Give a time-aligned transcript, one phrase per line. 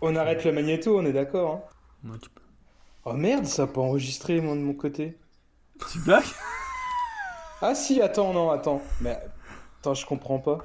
[0.00, 1.64] On arrête le magnéto, on est d'accord.
[2.04, 2.42] Hein Ouais, tu peux.
[3.04, 5.18] oh merde, ça a pas enregistré moi de mon côté.
[5.90, 6.24] Tu blagues?
[7.62, 8.82] Ah si, attends, non, attends.
[9.00, 9.18] Mais
[9.80, 10.58] attends, je comprends pas.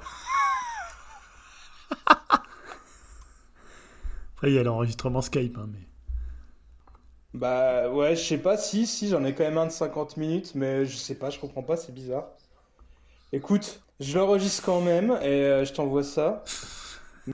[4.34, 5.86] Après, il y a l'enregistrement Skype, hein, mais.
[7.32, 10.54] Bah ouais, je sais pas si, si, j'en ai quand même un de 50 minutes,
[10.54, 12.26] mais je sais pas, je comprends pas, c'est bizarre.
[13.32, 16.42] Écoute, je l'enregistre quand même et euh, je t'envoie ça.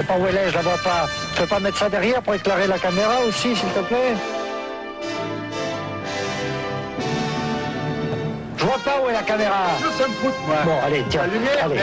[0.00, 1.08] sais pas où elle est, je la vois pas.
[1.34, 4.14] Tu peux pas mettre ça derrière pour éclairer la caméra aussi, s'il te plaît?
[8.56, 9.66] Je vois pas où est la caméra.
[10.64, 11.22] Bon, allez, tiens.
[11.62, 11.76] allez.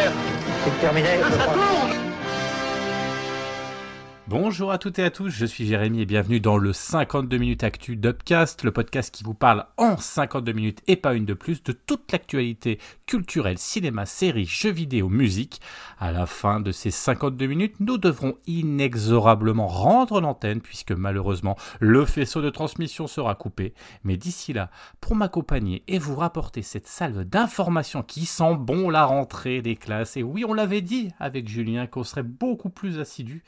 [0.64, 1.10] C'est terminé.
[4.30, 7.64] Bonjour à toutes et à tous, je suis Jérémy et bienvenue dans le 52 minutes
[7.64, 11.64] actu d'Upcast, le podcast qui vous parle en 52 minutes et pas une de plus
[11.64, 15.62] de toute l'actualité culturelle, cinéma, séries, jeux vidéo, musique.
[15.98, 22.04] À la fin de ces 52 minutes, nous devrons inexorablement rendre l'antenne puisque malheureusement le
[22.04, 23.74] faisceau de transmission sera coupé.
[24.04, 24.70] Mais d'ici là,
[25.00, 30.18] pour m'accompagner et vous rapporter cette salve d'informations qui sent bon la rentrée des classes,
[30.18, 33.46] et oui on l'avait dit avec Julien qu'on serait beaucoup plus assidu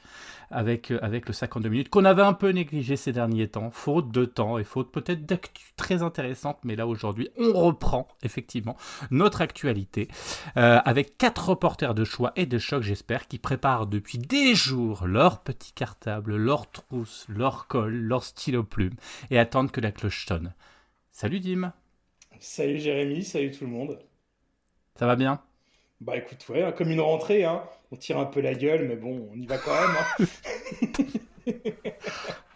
[0.52, 4.11] avec, euh, avec le 52 minutes, qu'on avait un peu négligé ces derniers temps, faute
[4.11, 8.75] de temps et faute peut-être d'actu très intéressante, mais là aujourd'hui, on reprend effectivement
[9.11, 10.08] notre actualité
[10.58, 15.05] euh, avec quatre reporters de choix et de choc, j'espère, qui préparent depuis des jours
[15.08, 18.95] leur petit cartable, leur trousse, leur colle, leur stylo plume
[19.31, 20.53] et attendent que la cloche sonne.
[21.11, 21.72] Salut Dim,
[22.39, 24.00] Salut Jérémy, salut tout le monde.
[24.95, 25.42] ça va bien?
[26.02, 27.61] Bah écoute, ouais, comme une rentrée, hein.
[27.92, 29.95] On tire un peu la gueule, mais bon, on y va quand même.
[29.97, 30.25] hein.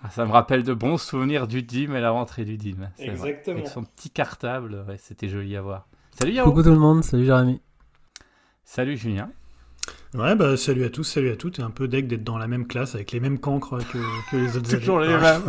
[0.06, 2.76] Ah, Ça me rappelle de bons souvenirs du Dim et la rentrée du Dim.
[2.98, 3.06] vrai.
[3.06, 3.58] Exactement.
[3.58, 5.88] Avec son petit cartable, ouais, c'était joli à voir.
[6.12, 7.62] Salut Yao Coucou tout le monde, salut Jérémy.
[8.66, 9.32] Salut Julien
[10.16, 11.58] Ouais, bah salut à tous, salut à toutes.
[11.58, 13.98] Et un peu deck d'être dans la même classe avec les mêmes cancres que,
[14.30, 15.42] que les autres Toujours les mêmes.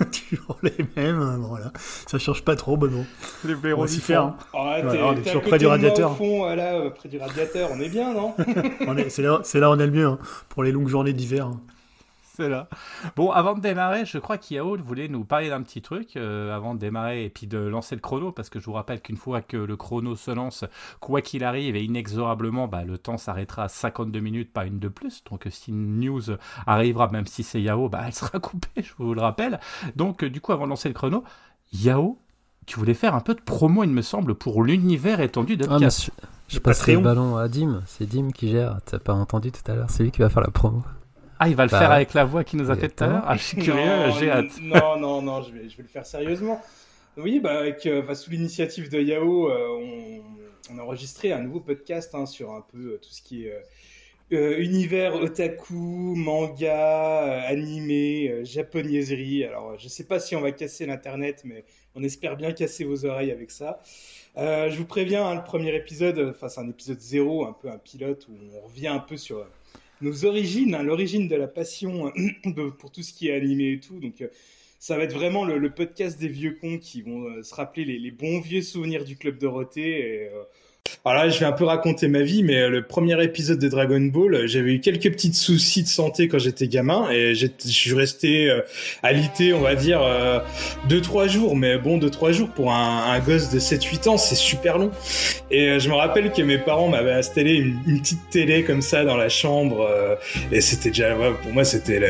[0.30, 1.72] toujours les mêmes, hein, voilà.
[2.06, 3.04] Ça change pas trop, bon bon.
[3.44, 4.22] Les On va s'y faire.
[4.22, 4.36] hein.
[4.52, 6.12] Ah, Ouais, on est toujours près du radiateur.
[6.12, 8.34] Au fond, voilà, euh, près du radiateur, on est bien, non?
[8.86, 10.88] On est- C'est là, c'est là où on est le mieux, hein, pour les longues
[10.88, 11.46] journées d'hiver.
[11.46, 11.60] hein.
[12.36, 12.68] C'est là.
[13.14, 16.74] Bon, avant de démarrer, je crois qu'Yao voulait nous parler d'un petit truc euh, avant
[16.74, 19.40] de démarrer et puis de lancer le chrono, parce que je vous rappelle qu'une fois
[19.40, 20.64] que le chrono se lance,
[20.98, 24.88] quoi qu'il arrive et inexorablement, bah, le temps s'arrêtera à 52 minutes, pas une de
[24.88, 25.22] plus.
[25.30, 26.22] Donc, euh, si une news
[26.66, 29.60] arrivera, même si c'est Yao, bah, elle sera coupée, je vous le rappelle.
[29.94, 31.22] Donc, euh, du coup, avant de lancer le chrono,
[31.72, 32.18] Yao,
[32.66, 35.78] tu voulais faire un peu de promo, il me semble, pour l'univers étendu de Ah,
[35.78, 36.10] je,
[36.48, 39.76] je passerai le ballon à Dim, c'est Dim qui gère, t'as pas entendu tout à
[39.76, 40.82] l'heure, c'est lui qui va faire la promo.
[41.44, 41.96] Ah, il va le Bah faire ouais.
[41.96, 43.24] avec la voix qu'il nous a fait tout à l'heure.
[43.26, 44.58] Ah, je suis curieux, Non, j'ai hâte.
[44.62, 46.60] Non, non, non, je vais, je vais le faire sérieusement.
[47.16, 49.68] Oui, bah, avec, euh, bah, sous l'initiative de Yao, euh,
[50.70, 53.46] on, on a enregistré un nouveau podcast hein, sur un peu euh, tout ce qui
[53.46, 53.52] est
[54.32, 59.44] euh, univers otaku, manga, euh, animé, euh, japonaiserie.
[59.44, 63.04] Alors, je sais pas si on va casser l'internet, mais on espère bien casser vos
[63.04, 63.80] oreilles avec ça.
[64.36, 67.68] Euh, je vous préviens, hein, le premier épisode, enfin c'est un épisode zéro, un peu
[67.70, 69.44] un pilote où on revient un peu sur euh,
[70.04, 73.80] nos origines, hein, l'origine de la passion euh, pour tout ce qui est animé et
[73.80, 73.98] tout.
[73.98, 74.28] Donc euh,
[74.78, 78.10] ça va être vraiment le, podcast des vieux cons qui vont euh, se rappeler les,
[78.10, 80.24] bons vieux souvenirs du club Dorothée.
[80.24, 80.30] Et,
[81.06, 83.68] alors là, je vais un peu raconter ma vie, mais euh, le premier épisode de
[83.68, 87.46] Dragon Ball, euh, j'avais eu quelques petits soucis de santé quand j'étais gamin et je
[87.66, 88.62] suis resté euh,
[89.02, 90.38] alité, on va dire, euh,
[90.88, 91.56] deux trois jours.
[91.56, 94.90] Mais bon, deux trois jours pour un, gosse de 7-8 ans, c'est super long.
[95.50, 99.04] Et euh, je me rappelle que mes parents m'avaient installé une, petite télé comme ça
[99.04, 99.82] dans la chambre.
[99.82, 100.16] euh,
[100.52, 102.00] et c'était déjà, pour moi, c'était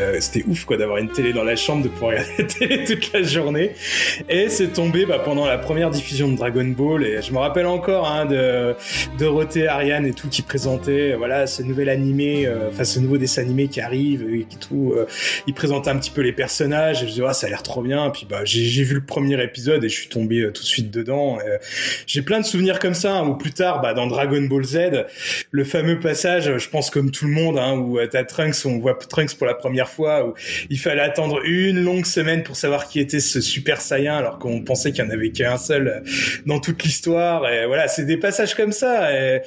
[0.47, 3.23] ouf quoi d'avoir une télé dans la chambre, de pouvoir regarder la télé toute la
[3.23, 3.71] journée.
[4.29, 7.05] Et c'est tombé bah, pendant la première diffusion de Dragon Ball.
[7.05, 8.64] Et je me rappelle encore hein, de
[9.17, 13.17] Dorothée, Ariane et tout qui présentaient euh, voilà ce nouvel animé, euh, enfin ce nouveau
[13.17, 14.93] dessin animé qui arrive et qui tout.
[14.95, 15.05] euh,
[15.47, 17.03] ils présentaient un petit peu les personnages.
[17.03, 18.09] Et je disais ah ça a l'air trop bien.
[18.09, 20.91] Puis bah j'ai vu le premier épisode et je suis tombé euh, tout de suite
[20.91, 21.37] dedans.
[21.45, 21.57] Euh,
[22.07, 25.05] j'ai plein de souvenirs comme ça, hein, ou plus tard, bah, dans Dragon Ball Z,
[25.51, 28.79] le fameux passage, je pense comme tout le monde, hein, où euh, t'as Trunks, on
[28.79, 30.33] voit Trunks pour la première fois, où
[30.69, 34.61] il fallait attendre une longue semaine pour savoir qui était ce Super Saiyan, alors qu'on
[34.61, 35.99] pensait qu'il y en avait qu'un seul euh,
[36.45, 37.47] dans toute l'histoire.
[37.49, 39.13] Et voilà, c'est des passages comme ça.
[39.37, 39.41] Et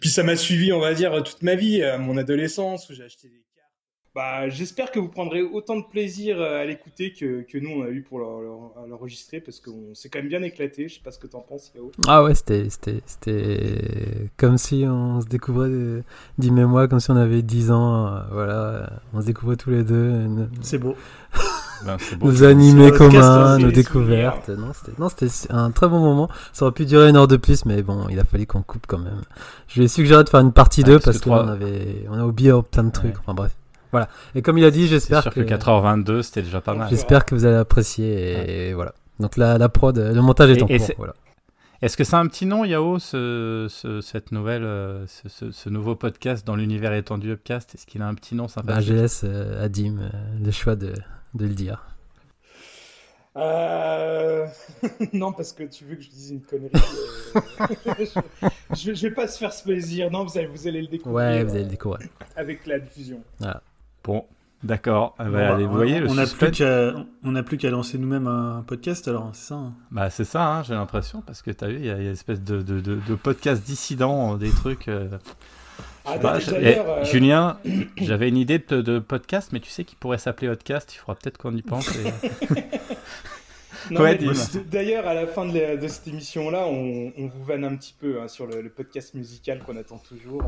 [0.00, 3.04] puis ça m'a suivi, on va dire, toute ma vie, à mon adolescence, où j'ai
[3.04, 3.46] acheté des cartes.
[4.14, 7.82] Bah, j'espère que vous prendrez autant de plaisir euh, à l'écouter que, que nous on
[7.84, 10.88] a eu pour l'en- l'en- l'enregistrer parce qu'on s'est quand même bien éclaté.
[10.88, 11.92] Je sais pas ce que t'en penses, Yao.
[12.08, 16.02] Ah ouais, c'était, c'était, c'était comme si on se découvrait, euh,
[16.38, 19.70] Dim et moi, comme si on avait 10 ans, euh, voilà, on se découvrait tous
[19.70, 19.94] les deux.
[20.10, 20.96] une- C'est beau.
[21.84, 22.26] Ben, c'est beau.
[22.30, 24.48] nos animés communs, nos découvertes.
[24.50, 24.92] Non, c'était
[25.52, 26.28] non, un très bon moment.
[26.52, 28.86] Ça aurait pu durer une heure de plus, mais bon, il a fallu qu'on coupe
[28.86, 29.22] quand même.
[29.68, 32.24] Je lui ai suggéré de faire une partie Ouais, 2 parce qu'on avait, on a
[32.24, 33.14] oublié plein de trucs.
[33.14, 33.20] Ouais.
[33.24, 33.52] Enfin bref,
[33.92, 34.08] voilà.
[34.34, 36.88] Et comme il a dit, j'espère sûr que, que 4h22, c'était déjà pas mal.
[36.90, 38.68] j'espère que vous allez apprécier.
[38.68, 38.92] Et voilà.
[39.18, 40.86] Donc la, la prod, le montage est Et- en et cours.
[40.86, 41.14] c'est- Voilà.
[41.82, 45.68] Est-ce que c'est un petit nom, Yao, ce, ce- cette nouvelle, euh, ce, ce- ce
[45.70, 47.74] nouveau podcast dans l'univers étendu Upcast?
[47.74, 50.10] Est-ce qu'il a un petit nom Ben, sympathique je laisse euh, à Dim euh,
[50.44, 50.92] le choix de,
[51.34, 51.84] de le dire.
[53.36, 54.46] Euh...
[55.12, 56.70] non, parce que tu veux que je dise une connerie.
[57.36, 58.04] euh,
[58.74, 60.10] je, je, vais pas se faire ce plaisir.
[60.10, 62.08] Non, vous allez, vous allez le découvrir Ouais, vous allez euh, le découvrir.
[62.36, 63.22] avec la diffusion.
[64.02, 64.24] Bon,
[64.64, 65.14] d'accord.
[65.18, 66.92] Ah bah, Bon, bah, vous on- voyez, le on n'a plus qu'à
[67.22, 70.44] on n'a plus qu'à lancer nous-mêmes un podcast alors, c'est ça hein Bah, c'est ça,
[70.46, 72.62] hein, j'ai l'impression, parce que tu as vu, il y a a une espèce de,
[72.62, 74.88] de, de, de podcast dissident, euh, des trucs.
[74.88, 75.08] euh,
[76.04, 77.58] Ah, bah, eh, euh, Julien,
[77.98, 81.14] j'avais une idée de, de podcast, mais tu sais qu'il pourrait s'appeler Podcast, il faudra
[81.16, 81.88] peut-être qu'on y pense.
[81.96, 82.12] et-
[83.90, 84.18] Ouais.
[84.70, 87.94] D'ailleurs, à la fin de, la- de cette émission-là, on, on vous vanne un petit
[87.98, 90.42] peu hein, sur le, le podcast musical qu'on attend toujours.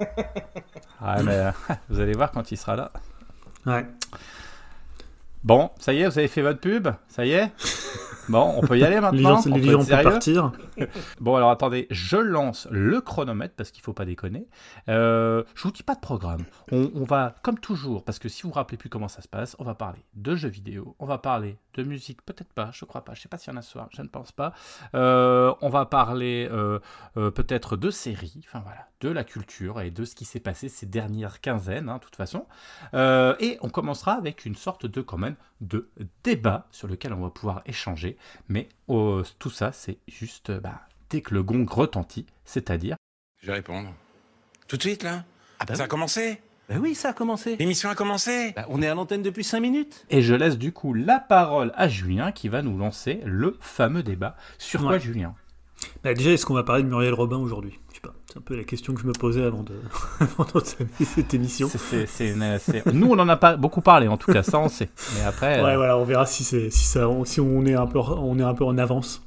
[0.00, 0.06] mais-
[1.00, 1.50] Ah, mais euh,
[1.90, 2.90] vous allez voir quand il sera là.
[3.66, 3.84] Ouais.
[5.44, 6.88] Bon, ça y est, vous avez fait votre pub?
[7.08, 7.50] Ça y est?
[8.28, 10.52] Bon, on peut y aller Les maintenant gens, On peut partir.
[11.20, 14.46] Bon, alors attendez, je lance le chronomètre parce qu'il faut pas déconner.
[14.88, 16.44] Euh, je vous dis pas de programme.
[16.70, 19.28] On, on va, comme toujours, parce que si vous vous rappelez plus comment ça se
[19.28, 22.84] passe, on va parler de jeux vidéo, on va parler de musique, peut-être pas, je
[22.84, 24.52] crois pas, je sais pas s'il y en a ce soir, je ne pense pas.
[24.94, 26.80] Euh, on va parler euh,
[27.16, 30.68] euh, peut-être de séries, enfin voilà, de la culture et de ce qui s'est passé
[30.68, 32.46] ces dernières quinzaines, hein, de toute façon.
[32.92, 35.88] Et on commencera avec une sorte de, quand même, de
[36.24, 38.16] débat sur lequel on va pouvoir échanger.
[38.48, 42.96] Mais euh, tout ça, c'est juste bah, dès que le gong retentit, c'est-à-dire.
[43.40, 43.92] Je vais répondre.
[44.66, 45.24] Tout de suite, là?
[45.60, 45.88] Ah bah Ça a oui.
[45.88, 46.40] commencé?
[46.68, 47.56] Bah oui, ça a commencé.
[47.56, 50.04] L'émission a commencé Bah, on est à l'antenne depuis 5 minutes.
[50.10, 54.02] Et je laisse du coup la parole à Julien qui va nous lancer le fameux
[54.02, 54.36] débat.
[54.58, 54.98] Sur quoi.
[54.98, 55.34] Julien?
[56.04, 57.78] Bah, déjà, est-ce qu'on va parler de Muriel Robin aujourd'hui?
[57.90, 58.12] Je sais pas.
[58.30, 59.74] C'est un peu la question que je me posais avant de
[61.04, 61.70] cette émission.
[62.92, 64.90] Nous, on en a pas beaucoup parlé, en tout cas, ça on sait.
[65.14, 67.86] Mais après, Ouais, euh, voilà, on verra si c'est si ça si on est un
[67.86, 69.22] peu on est un peu en avance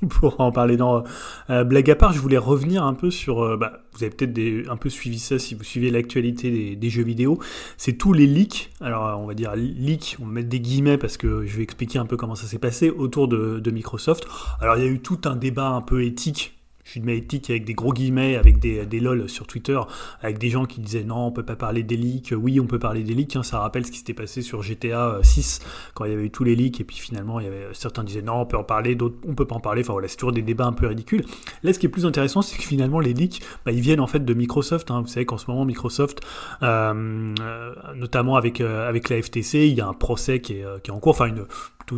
[0.08, 0.76] pour en parler.
[0.76, 1.04] dans
[1.48, 3.42] blague à part, je voulais revenir un peu sur.
[3.42, 6.90] euh, bah, vous avez peut-être un peu suivi ça si vous suivez l'actualité des, des
[6.90, 7.38] jeux vidéo.
[7.76, 8.70] C'est tous les leaks.
[8.80, 11.62] Alors, euh, on va dire leaks, on va mettre des guillemets parce que je vais
[11.62, 14.26] expliquer un peu comment ça s'est passé autour de, de Microsoft.
[14.60, 16.59] Alors, il y a eu tout un débat un peu éthique.
[16.90, 19.78] Je suis de éthique avec des gros guillemets, avec des, des lol sur Twitter,
[20.22, 22.34] avec des gens qui disaient non, on peut pas parler des leaks.
[22.36, 23.36] Oui, on peut parler des leaks.
[23.36, 23.44] hein.
[23.44, 25.60] Ça rappelle ce qui s'était passé sur GTA 6
[25.94, 28.02] quand il y avait eu tous les leaks et puis finalement il y avait certains
[28.02, 30.16] disaient non on peut en parler d'autres on peut pas en parler enfin voilà c'est
[30.16, 31.24] toujours des débats un peu ridicules
[31.62, 34.06] là ce qui est plus intéressant c'est que finalement les leaks bah, ils viennent en
[34.06, 35.00] fait de Microsoft hein.
[35.00, 36.20] vous savez qu'en ce moment Microsoft
[36.62, 40.64] euh, euh, notamment avec euh, avec la FTC il y a un procès qui est,
[40.64, 41.46] euh, qui est en cours enfin une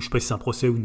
[0.01, 0.77] je sais pas si c'est un procès ou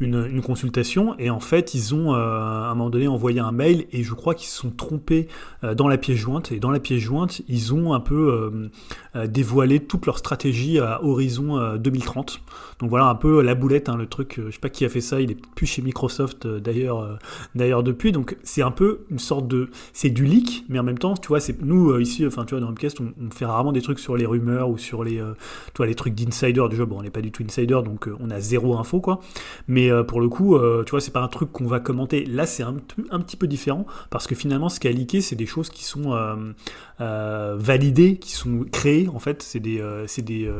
[0.00, 3.52] une, une, consultation et en fait ils ont euh, à un moment donné envoyé un
[3.52, 5.28] mail et je crois qu'ils se sont trompés
[5.64, 8.70] euh, dans la pièce jointe et dans la pièce jointe ils ont un peu
[9.14, 12.40] euh, dévoilé toute leur stratégie à horizon euh, 2030
[12.78, 14.40] donc voilà un peu la boulette, hein, le truc.
[14.44, 15.20] je sais pas qui a fait ça.
[15.20, 17.18] Il est plus chez Microsoft d'ailleurs,
[17.56, 18.12] d'ailleurs depuis.
[18.12, 21.26] Donc c'est un peu une sorte de, c'est du leak, mais en même temps, tu
[21.26, 23.98] vois, c'est nous ici, enfin tu vois dans Upcast, on, on fait rarement des trucs
[23.98, 25.20] sur les rumeurs ou sur les,
[25.80, 26.84] les trucs d'insider du jeu.
[26.84, 29.20] Bon, on n'est pas du tout insider, donc on a zéro info quoi.
[29.66, 32.24] Mais euh, pour le coup, euh, tu vois, c'est pas un truc qu'on va commenter.
[32.24, 35.46] Là, c'est un, petit peu différent parce que finalement, ce qui a leaké, c'est des
[35.46, 36.12] choses qui sont
[37.00, 39.08] euh, validées, qui sont créées.
[39.08, 40.50] En fait, c'est des, c'est des,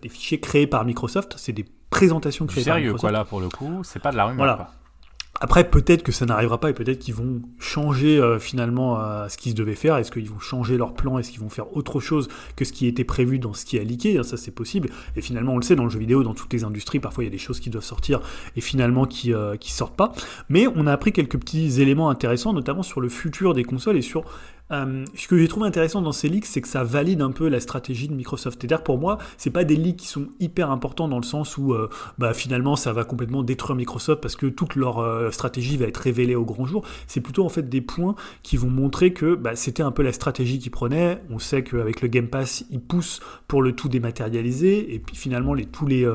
[0.00, 1.34] des fichiers créés par Microsoft.
[1.36, 3.12] C'est des présentations du créées par sérieux, Microsoft.
[3.12, 4.38] quoi, là, pour le coup, c'est pas de la rumeur.
[4.38, 4.54] Voilà.
[4.54, 4.66] quoi.
[5.40, 9.36] Après, peut-être que ça n'arrivera pas et peut-être qu'ils vont changer euh, finalement euh, ce
[9.36, 9.96] qu'ils devaient faire.
[9.96, 11.18] Est-ce qu'ils vont changer leur plan?
[11.18, 13.84] Est-ce qu'ils vont faire autre chose que ce qui était prévu dans ce qui a
[13.84, 14.88] leaké Hein, Ça, c'est possible.
[15.14, 17.26] Et finalement, on le sait, dans le jeu vidéo, dans toutes les industries, parfois il
[17.26, 18.20] y a des choses qui doivent sortir
[18.56, 20.12] et finalement qui, euh, qui sortent pas.
[20.48, 24.02] Mais on a appris quelques petits éléments intéressants, notamment sur le futur des consoles et
[24.02, 24.24] sur
[24.72, 27.48] euh, ce que j'ai trouvé intéressant dans ces leaks, c'est que ça valide un peu
[27.48, 28.58] la stratégie de Microsoft.
[28.60, 31.72] C'est-à-dire pour moi, c'est pas des leaks qui sont hyper importants dans le sens où
[31.72, 35.86] euh, bah, finalement ça va complètement détruire Microsoft parce que toute leur euh, stratégie va
[35.86, 36.84] être révélée au grand jour.
[37.06, 40.12] C'est plutôt en fait des points qui vont montrer que bah, c'était un peu la
[40.12, 41.22] stratégie qu'ils prenaient.
[41.30, 45.54] On sait qu'avec le Game Pass, ils poussent pour le tout dématérialiser et puis finalement
[45.72, 46.06] tous les,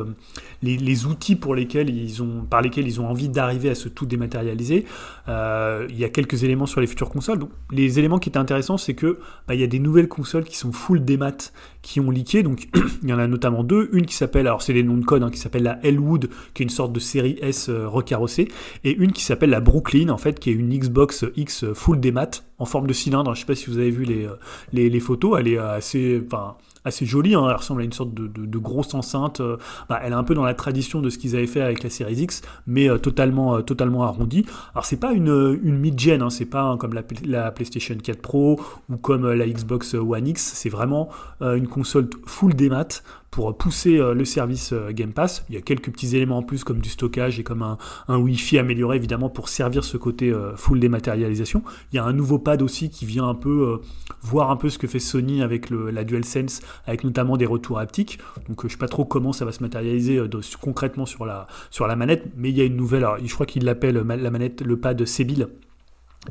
[0.62, 4.05] les, outils pour lesquels ils ont, par lesquels ils ont envie d'arriver à ce tout
[4.05, 4.86] dématérialiser.
[5.27, 7.39] Euh, il y a quelques éléments sur les futures consoles.
[7.39, 10.44] Donc, les éléments qui étaient intéressants, c'est que bah, il y a des nouvelles consoles
[10.44, 12.44] qui sont full démat qui ont leaké.
[12.44, 12.68] Donc,
[13.04, 13.90] il y en a notamment deux.
[13.94, 16.64] Une qui s'appelle, alors c'est les noms de code, hein, qui s'appelle la Elwood, qui
[16.64, 18.48] est une sorte de série S euh, recarrossée,
[18.84, 22.44] et une qui s'appelle la Brooklyn, en fait, qui est une Xbox X full démat
[22.60, 23.34] en forme de cylindre.
[23.34, 24.36] Je sais pas si vous avez vu les, euh,
[24.74, 25.40] les, les photos.
[25.40, 29.40] Elle est assez, enfin, assez jolie, hein, elle ressemble à une sorte de, grosse enceinte.
[29.40, 29.58] euh,
[29.90, 31.90] bah, elle est un peu dans la tradition de ce qu'ils avaient fait avec la
[31.90, 34.46] Series X, mais euh, totalement, euh, totalement arrondie.
[34.74, 38.22] Alors c'est pas une, une mid-gen, hein, c'est pas hein, comme la, la PlayStation 4
[38.22, 38.60] Pro
[38.90, 41.10] ou comme la Xbox One X, c'est vraiment
[41.42, 45.46] une console full démat pour pousser euh, le service euh, Game Pass.
[45.48, 47.78] Il y a quelques petits éléments en plus comme du stockage et comme un,
[48.10, 51.64] Wi-Fi amélioré évidemment pour servir ce côté euh, full dématérialisation.
[51.92, 53.80] Il y a un nouveau pad aussi qui vient un peu
[54.22, 58.20] voir un peu ce que fait Sony avec la DualSense, avec notamment des retours haptiques.
[58.50, 60.22] Donc je sais pas trop comment ça va se matérialiser
[60.60, 61.48] concrètement sur la,
[61.96, 64.78] manette, mais il y a une nouvelle, alors, je crois qu'il l'appelle la manette, le
[64.78, 65.48] pad Sebil.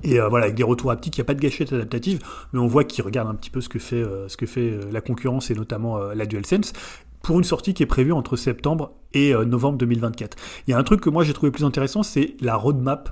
[0.04, 2.20] Et euh, voilà, avec des retours haptiques, il n'y a pas de gâchette adaptative,
[2.52, 4.70] mais on voit qu'il regarde un petit peu ce que fait, euh, ce que fait
[4.70, 6.72] euh, la concurrence et notamment la DualSense
[7.22, 10.38] pour une sortie qui est prévue entre septembre et novembre 2024.
[10.66, 13.10] Il y a un truc que moi j'ai trouvé plus intéressant, c'est la roadmap.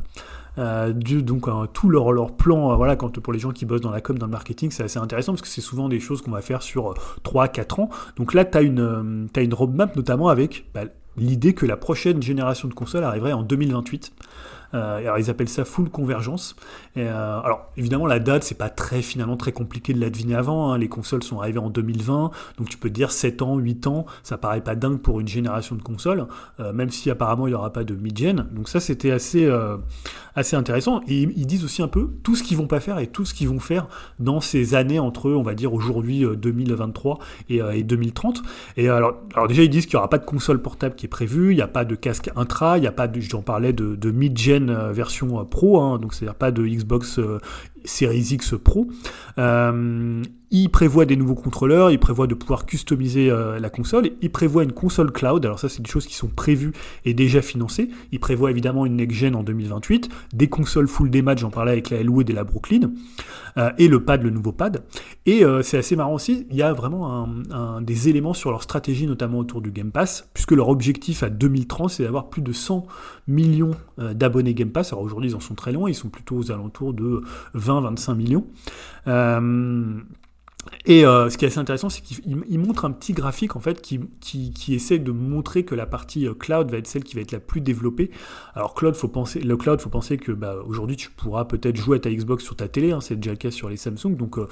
[0.56, 4.18] Euh, donc tout leur, leur plan, voilà, pour les gens qui bossent dans la com,
[4.18, 6.62] dans le marketing, c'est assez intéressant parce que c'est souvent des choses qu'on va faire
[6.62, 7.90] sur 3-4 ans.
[8.16, 10.84] Donc là, tu as une, une roadmap notamment avec bah,
[11.18, 14.12] l'idée que la prochaine génération de consoles arriverait en 2028.
[14.74, 16.56] Euh, alors ils appellent ça full convergence.
[16.96, 20.72] Euh, alors évidemment la date c'est pas très finalement très compliqué de la deviner avant.
[20.72, 20.78] hein.
[20.78, 24.36] Les consoles sont arrivées en 2020, donc tu peux dire 7 ans, 8 ans, ça
[24.36, 26.26] paraît pas dingue pour une génération de consoles,
[26.60, 28.46] euh, même si apparemment il y aura pas de mid-gen.
[28.52, 29.48] Donc ça c'était assez
[30.38, 31.00] assez intéressant.
[31.08, 33.34] Et ils disent aussi un peu tout ce qu'ils vont pas faire et tout ce
[33.34, 37.72] qu'ils vont faire dans ces années entre on va dire aujourd'hui euh, 2023 et, euh,
[37.72, 38.42] et 2030.
[38.76, 39.16] Et alors,
[39.48, 41.62] déjà ils disent qu'il n'y aura pas de console portable qui est prévue, il n'y
[41.62, 44.92] a pas de casque intra, il n'y a pas de, j'en parlais de mid-gen euh,
[44.92, 47.40] version euh, pro, hein, donc c'est-à-dire pas de Xbox euh,
[47.84, 48.88] Series X Pro.
[49.38, 54.30] Euh, il prévoit des nouveaux contrôleurs, il prévoit de pouvoir customiser euh, la console, il
[54.30, 56.72] prévoit une console cloud, alors ça c'est des choses qui sont prévues
[57.04, 61.50] et déjà financées, il prévoit évidemment une next-gen en 2028, des consoles full démat, j'en
[61.50, 62.92] parlais avec la Elwood et la Brooklyn,
[63.58, 64.82] euh, et le pad, le nouveau pad,
[65.26, 67.28] et euh, c'est assez marrant aussi, il y a vraiment
[67.82, 71.90] des éléments sur leur stratégie, notamment autour du Game Pass, puisque leur objectif à 2030
[71.90, 72.86] c'est d'avoir plus de 100
[73.26, 76.50] millions d'abonnés Game Pass, alors aujourd'hui ils en sont très loin, ils sont plutôt aux
[76.50, 77.22] alentours de
[77.68, 78.46] 20-25 millions.
[79.06, 80.00] Euh,
[80.84, 83.60] et euh, ce qui est assez intéressant, c'est qu'il il montre un petit graphique en
[83.60, 87.04] fait qui, qui, qui essaie de montrer que la partie euh, cloud va être celle
[87.04, 88.10] qui va être la plus développée.
[88.54, 91.96] Alors cloud, faut penser, le cloud, faut penser que bah, aujourd'hui tu pourras peut-être jouer
[91.96, 94.16] à ta Xbox sur ta télé, hein, c'est déjà le cas sur les Samsung.
[94.16, 94.46] Donc euh,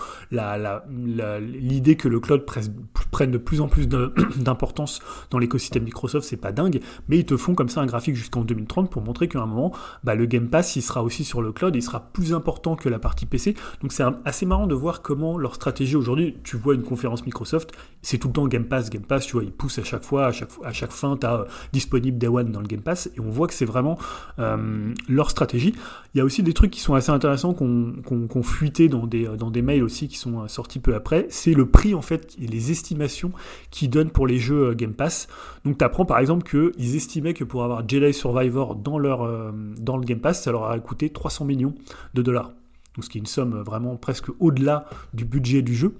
[1.40, 2.70] l'idée que le cloud presse-
[3.10, 3.88] prenne de plus en plus
[4.36, 8.14] d'importance dans l'écosystème Microsoft, c'est pas dingue, mais ils te font comme ça un graphique
[8.14, 9.72] jusqu'en 2030 pour montrer qu'à un moment,
[10.04, 12.88] bah, le Game Pass, il sera aussi sur le cloud, il sera plus important que
[12.88, 13.54] la partie PC.
[13.80, 16.05] Donc c'est assez marrant de voir comment leur stratégie aujourd'hui,
[16.42, 17.72] tu vois une conférence Microsoft,
[18.02, 20.26] c'est tout le temps Game Pass, Game Pass, tu vois, ils poussent à chaque fois,
[20.26, 20.32] à
[20.72, 23.54] chaque, fin, tu as disponible Day One dans le Game Pass, et on voit que
[23.54, 23.98] c'est vraiment
[24.38, 25.74] euh, leur stratégie.
[26.14, 29.24] Il y a aussi des trucs qui sont assez intéressants qu'on qu'on fuité dans des,
[29.36, 32.36] dans des mails aussi qui sont euh, sortis peu après, c'est le prix en fait,
[32.40, 33.32] et les estimations
[33.70, 35.28] qu'ils donnent pour les jeux euh, Game Pass.
[35.64, 39.52] Donc tu apprends par exemple qu'ils estimaient que pour avoir Jedi Survivor dans, leur, euh,
[39.78, 41.74] dans le Game Pass, ça leur aurait coûté 300 millions
[42.14, 42.52] de dollars.
[42.96, 45.94] Donc ce qui est une somme vraiment presque au-delà du budget du jeu.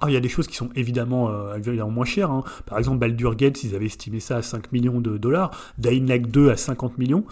[0.00, 2.30] Alors, il y a des choses qui sont évidemment, euh, moins chères.
[2.30, 2.42] hein.
[2.64, 5.50] Par exemple, Baldur Gates, ils avaient estimé ça à 5 millions de dollars.
[5.76, 7.24] Dying Light 2 à 50 millions.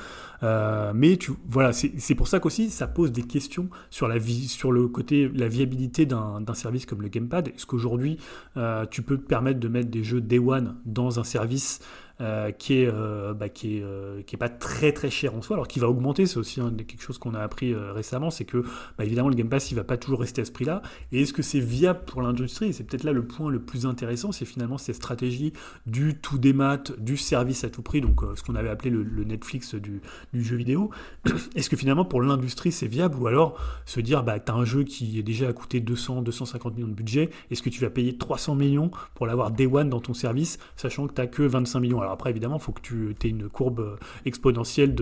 [0.42, 4.70] Euh, mais voilà, c'est pour ça qu'aussi ça pose des questions sur, la vie, sur
[4.70, 7.48] le côté, la viabilité d'un service comme le Gamepad.
[7.48, 8.18] Est-ce qu'aujourd'hui,
[8.58, 11.80] euh, tu peux te permettre de mettre des jeux Day One dans un service
[12.20, 15.42] euh, qui est euh, bah, qui est euh, qui est pas très très cher en
[15.42, 16.26] soi, alors qui va augmenter.
[16.26, 18.62] C'est aussi des- quelque chose qu'on a appris euh, récemment, c'est que
[18.98, 20.82] bah, évidemment le Game Pass il va pas toujours rester à ce prix-là.
[21.12, 22.72] Et est-ce que c'est viable pour l'industrie?
[22.72, 25.52] C'est peut-être là le point le plus intéressant, c'est finalement cette stratégie
[25.86, 29.04] du tout démat, du service à tout prix, donc euh, ce qu'on avait appelé le,
[29.24, 30.00] Netflix du,
[30.32, 30.90] du jeu vidéo.
[31.54, 33.16] Est-ce que finalement pour l'industrie c'est viable?
[33.18, 36.74] Ou alors se dire bah t'as un jeu qui est déjà à coûté 200, 250
[36.76, 40.00] millions de budget, est-ce que tu vas payer 300 millions pour l'avoir day one dans
[40.00, 42.07] ton service, sachant que t'as que 25 millions?
[42.12, 44.94] Après évidemment il faut que tu aies une courbe euh, exponentielle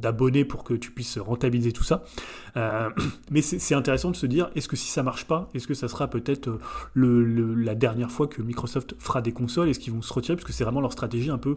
[0.00, 2.04] d'abonnés pour que tu puisses rentabiliser tout ça.
[2.56, 2.90] Euh,
[3.30, 5.88] mais c'est, intéressant de se dire est-ce que si ça marche pas, est-ce que ça
[5.88, 9.68] sera peut-être euh, la dernière fois que Microsoft fera des consoles?
[9.68, 10.36] Est-ce qu'ils vont se retirer?
[10.36, 11.56] Parce que c'est vraiment leur stratégie un peu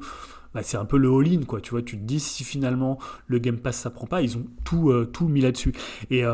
[0.54, 1.62] bah, c'est un peu le all-in, quoi.
[1.62, 4.46] Tu vois, tu te dis si finalement le Game Pass ça prend pas, ils ont
[4.66, 5.72] tout, tout mis là-dessus.
[6.10, 6.26] Et,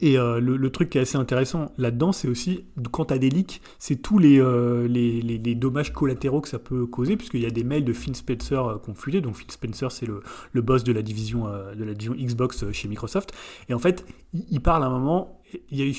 [0.00, 3.30] et euh, le, truc qui est assez intéressant là-dedans, c'est aussi quand tu as des
[3.30, 7.50] leaks, c'est tous les, euh, les, dommages collatéraux que ça peut causer, puisqu'il y a
[7.50, 9.20] des mails de Phil Spencer euh, qu'on fuité.
[9.20, 12.88] Donc Phil Spencer, c'est le, boss de la division, euh, de la division Xbox chez
[12.88, 13.32] Microsoft.
[13.68, 15.40] Et en fait, il, il parle à un moment,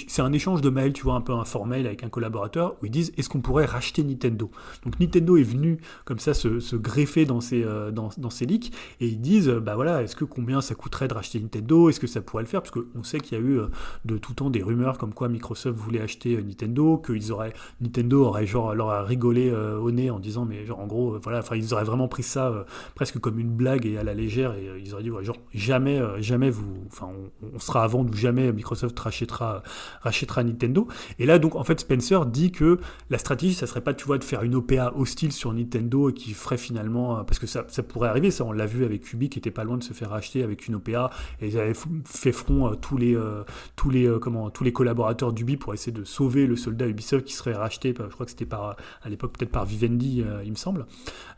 [0.08, 2.92] c'est un échange de mails, tu vois, un peu informel avec un collaborateur, où ils
[2.92, 4.52] disent est-ce qu'on pourrait racheter Nintendo?
[4.84, 9.08] Donc Nintendo est venu comme ça se, greffer dans ces, euh, dans, ces leaks, et
[9.08, 11.90] ils disent bah voilà, est-ce que combien ça coûterait de racheter Nintendo?
[11.90, 12.62] Est-ce que ça pourrait le faire?
[12.62, 13.68] Parce qu'on sait qu'il y a eu euh,
[14.06, 18.26] de tout temps des rumeurs comme quoi Microsoft voulait acheter euh, Nintendo, qu'ils auraient Nintendo
[18.26, 21.56] aurait genre leur a rigolé au nez en disant mais genre en gros voilà, enfin
[21.56, 24.94] ils auraient vraiment pris ça presque comme une blague et à la légère et ils
[24.94, 27.10] auraient dit ouais, genre jamais jamais vous enfin
[27.44, 28.96] on, on sera avant ou jamais Microsoft
[30.02, 30.88] rachètera Nintendo.
[31.20, 32.80] Et là donc en fait Spencer dit que
[33.10, 36.14] la stratégie ça serait pas tu vois de faire une OPA hostile sur Nintendo et
[36.14, 39.12] qui ferait finalement euh, parce que ça, ça pourrait arriver ça on l'a vu avec
[39.14, 41.10] Ubi qui était pas loin de se faire racheter avec une OPA
[41.42, 41.74] et ils avaient
[42.06, 43.44] fait front euh, tous les euh,
[43.76, 47.34] tous les comment tous les collaborateurs d'Ubi pour essayer de sauver le soldat Ubisoft qui
[47.34, 50.86] serait racheté je crois que c'était par à l'époque peut-être par Vivendi il me semble.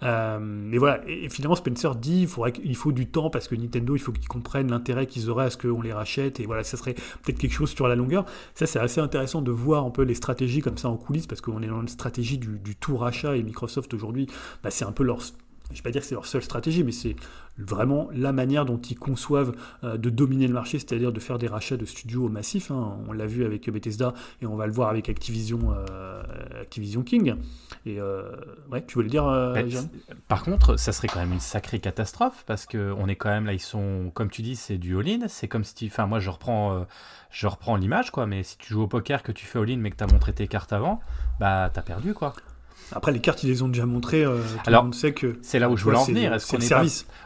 [0.04, 3.48] Euh, mais voilà, et, et finalement Spencer dit il, faudrait qu'il faut du temps parce
[3.48, 6.46] que Nintendo, il faut qu'ils comprennent l'intérêt qu'ils auraient à ce qu'on les rachète, et
[6.46, 8.26] voilà, ça serait peut-être quelque chose sur la longueur.
[8.56, 11.42] Ça, c'est assez intéressant de voir un peu les stratégies comme ça en coulisses parce
[11.42, 14.28] qu'on est dans une stratégie du, du tout rachat et Microsoft aujourd'hui,
[14.64, 15.20] bah, c'est un peu leur.
[15.72, 17.16] Je vais pas dire que c'est leur seule stratégie, mais c'est
[17.60, 19.54] vraiment la manière dont ils conçoivent
[19.84, 22.72] euh, de dominer le marché, c'est-à-dire de faire des rachats de studios massifs.
[22.72, 22.98] hein.
[23.08, 26.24] On l'a vu avec Bethesda et on va le voir avec Activision, euh,
[26.60, 27.36] Activision King.
[27.86, 28.32] Et euh,
[28.72, 29.70] ouais, tu voulais le dire, euh, Ben,
[30.28, 33.46] Par contre, ça serait quand même une sacrée catastrophe parce que on est quand même
[33.46, 35.28] là, ils sont, comme tu dis, c'est du all-in.
[35.28, 36.88] C'est comme si, enfin, moi je reprends,
[37.32, 38.26] je reprends l'image quoi.
[38.26, 40.48] Mais si tu joues au poker, que tu fais all-in, mais que t'as montré tes
[40.48, 41.00] cartes avant,
[41.40, 42.34] bah t'as perdu quoi.
[42.92, 44.24] Après, les cartes, ils les ont déjà montrées.
[44.24, 45.38] euh, tout Alors, le monde sait que.
[45.44, 46.34] C'est là où je tu voulais en venir.
[46.34, 46.84] Est-ce qu'on le n'est pas,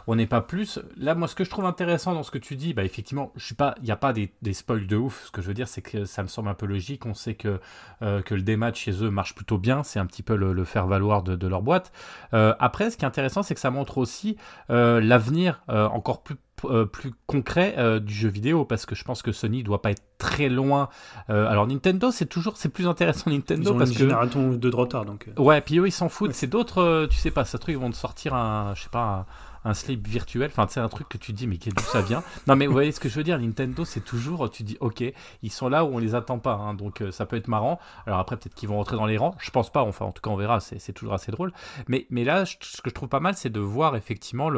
[0.08, 2.58] on n'est pas plus Là, moi, ce que je trouve intéressant dans ce que tu
[2.58, 5.24] dis, bah effectivement, je suis pas, il n'y a pas des, des spoils de ouf.
[5.28, 7.06] Ce que je veux dire, c'est que ça me semble un peu logique.
[7.06, 7.62] On sait que
[8.02, 9.84] euh, que le démat chez eux marche plutôt bien.
[9.84, 11.94] C'est un petit peu le, le faire valoir de, de leur boîte.
[12.34, 14.36] Euh, après, ce qui est intéressant, c'est que ça montre aussi
[14.68, 16.36] l'avenir encore plus
[16.72, 19.92] euh, plus concret euh, du jeu vidéo parce que je pense que Sony doit pas
[19.92, 20.90] être très loin.
[21.30, 24.54] Euh, alors Nintendo, c'est toujours c'est plus intéressant Ils Nintendo ont parce une que génération
[24.54, 25.06] de retard.
[25.06, 26.30] Donc, Ouais, puis eux, ils s'en foutent.
[26.30, 26.34] Ouais.
[26.34, 29.04] C'est d'autres, tu sais pas, ça truc, ils vont te sortir un, je sais pas,
[29.04, 29.26] un,
[29.66, 30.50] un slip virtuel.
[30.52, 32.24] Enfin, c'est un truc que tu dis, mais d'où ça vient?
[32.48, 35.04] Non, mais vous voyez ce que je veux dire Nintendo, c'est toujours, tu dis, ok,
[35.42, 36.54] ils sont là où on les attend pas.
[36.56, 37.80] hein, donc, euh, ça peut être marrant.
[38.06, 39.36] Alors après, peut-être qu'ils vont rentrer dans les rangs.
[39.40, 39.84] Je pense pas.
[39.84, 40.60] Enfin, en tout cas, on verra.
[40.60, 41.54] C'est toujours assez drôle.
[41.88, 44.50] Mais, là, ce que je trouve pas mal, c'est de voir effectivement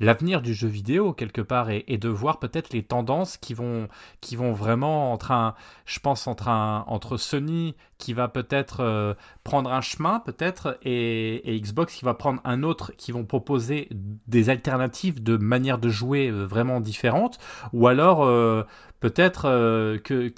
[0.00, 3.88] l'avenir du jeu vidéo quelque part et, de voir peut-être les tendances qui vont
[4.20, 5.54] qui vont vraiment entre un,
[5.86, 11.60] je pense entre entre Sony qui va peut-être euh, prendre un chemin peut-être et, et
[11.60, 13.88] Xbox qui va prendre un autre qui vont proposer
[14.26, 17.38] des alternatives de manière de jouer euh, vraiment différentes
[17.72, 18.64] ou alors euh,
[19.00, 20.32] peut-être euh, que,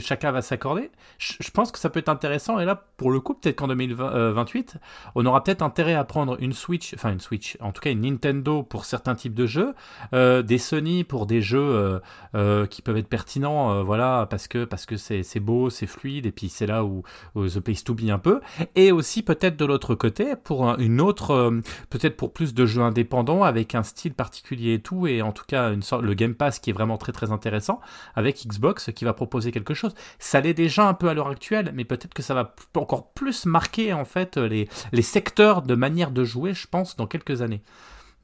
[0.00, 0.90] chacun va s'accorder.
[1.18, 2.58] Je, pense que ça peut être intéressant.
[2.58, 4.76] Et là pour le coup peut-être qu'en 2028
[5.14, 8.02] on aura peut-être intérêt à prendre une Switch, enfin une Switch, en tout cas une
[8.02, 9.74] Nintendo pour certains types de jeux,
[10.12, 11.98] euh, des Sony pour des jeux euh,
[12.34, 16.26] euh, qui peuvent être pertinents, euh, voilà, parce que parce que c'est beau, c'est fluide,
[16.26, 17.02] et puis c'est là où,
[17.36, 18.40] the place to be un peu,
[18.74, 22.66] et aussi peut-être de l'autre côté pour un- une autre, euh, peut-être pour plus de
[22.66, 26.14] jeux indépendants avec un style particulier et tout, et en tout cas une sorte le
[26.14, 27.80] Game Pass qui est vraiment très très intéressant
[28.14, 29.94] avec Xbox qui va proposer quelque chose.
[30.18, 33.46] Ça l'est déjà un peu à l'heure actuelle, mais peut-être que ça va encore plus
[33.46, 37.62] marquer en fait les les secteurs de manière de jouer, je pense, dans quelques années.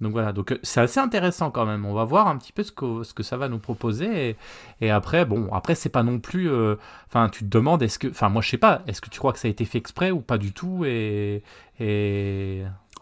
[0.01, 1.85] Donc voilà, donc euh, c'est assez intéressant quand même.
[1.85, 4.37] On va voir un petit peu ce que, ce que ça va nous proposer.
[4.81, 6.51] Et, après, bon, après, c'est pas non plus.
[6.51, 6.77] euh,
[7.09, 8.09] Enfin, tu te demandes, est-ce que.
[8.09, 10.11] Enfin, moi, je sais pas, est-ce que tu crois que ça a été fait exprès
[10.11, 11.43] ou pas du tout et...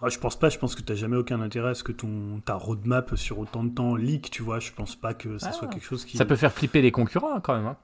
[0.07, 2.41] ah, je pense pas, je pense que t'as jamais aucun intérêt à ce que ton,
[2.45, 4.61] ta roadmap sur autant de temps leak, tu vois.
[4.61, 5.53] Je pense pas que ça Ah.
[5.53, 6.17] soit quelque chose qui.
[6.17, 7.67] Ça peut faire flipper les concurrents quand même.
[7.67, 7.77] hein.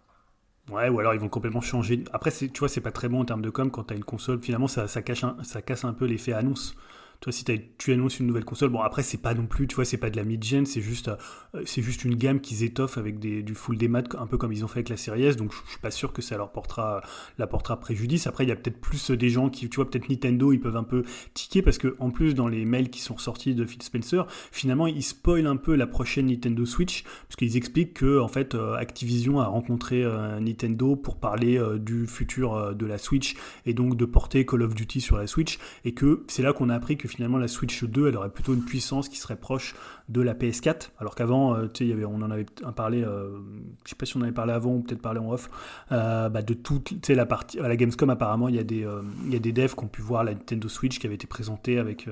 [0.70, 2.04] Ouais, ou alors ils vont complètement changer.
[2.12, 4.40] Après, tu vois, c'est pas très bon en termes de com quand t'as une console.
[4.40, 6.76] Finalement, ça, ça, cache un- ça casse un peu l'effet annonce.
[7.22, 9.76] Toi, si t'as- tu annonces une nouvelle console, bon, après, c'est pas non plus, tu
[9.76, 11.08] vois, c'est pas de la mid-gen, c'est juste,
[11.54, 14.64] euh, juste une gamme qu'ils étoffent avec des, du full démat, un peu comme ils
[14.64, 15.36] ont fait avec la série S.
[15.36, 17.00] Donc, je suis pas sûr que ça leur portera,
[17.38, 18.26] leur portera préjudice.
[18.26, 20.76] Après, il y a peut-être plus des gens qui, tu vois, peut-être Nintendo, ils peuvent
[20.76, 23.82] un peu tiquer parce que, en plus, dans les mails qui sont sortis de Phil
[23.82, 28.26] Spencer, finalement, ils spoilent un peu la prochaine Nintendo Switch parce qu'ils expliquent que, en
[28.26, 32.98] fait, euh, Activision a rencontré euh, Nintendo pour parler euh, du futur euh, de la
[32.98, 36.52] Switch et donc de porter Call of Duty sur la Switch et que c'est là
[36.52, 39.36] qu'on a appris que finalement la Switch 2 elle aurait plutôt une puissance qui serait
[39.36, 39.74] proche
[40.08, 41.68] de la PS4 alors qu'avant euh,
[42.06, 42.46] on en avait
[42.76, 43.38] parlé euh,
[43.84, 45.48] je sais pas si on en avait parlé avant ou peut-être parlé en off
[45.92, 48.86] euh, bah, de toute la partie à la Gamescom apparemment il y a des
[49.26, 52.08] il des devs qui ont pu voir la Nintendo Switch qui avait été présentée avec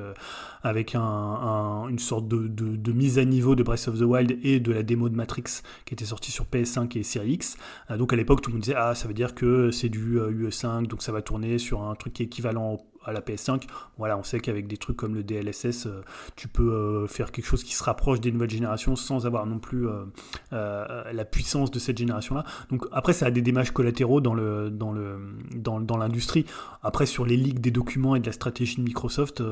[0.62, 4.38] avec un, un- une sorte de, de- mise à niveau de Breath of the Wild
[4.42, 7.56] et de la démo de Matrix qui était sortie sur PS5 et Series X.
[7.96, 10.30] Donc à l'époque tout le monde disait ah ça veut dire que c'est du euh,
[10.30, 13.64] UE5 donc ça va tourner sur un truc qui est équivalent à la PS5.
[13.98, 16.02] Voilà, on sait qu'avec des trucs comme le DLSS, euh,
[16.36, 19.58] tu peux euh, faire quelque chose qui se rapproche des nouvelles générations sans avoir non
[19.58, 22.44] plus euh, la puissance de cette génération-là.
[22.70, 25.18] Donc après, ça a des démage collatéraux dans le dans le
[25.54, 26.46] dans, l'industrie.
[26.82, 29.42] Après, sur les leaks des documents et de la stratégie de Microsoft,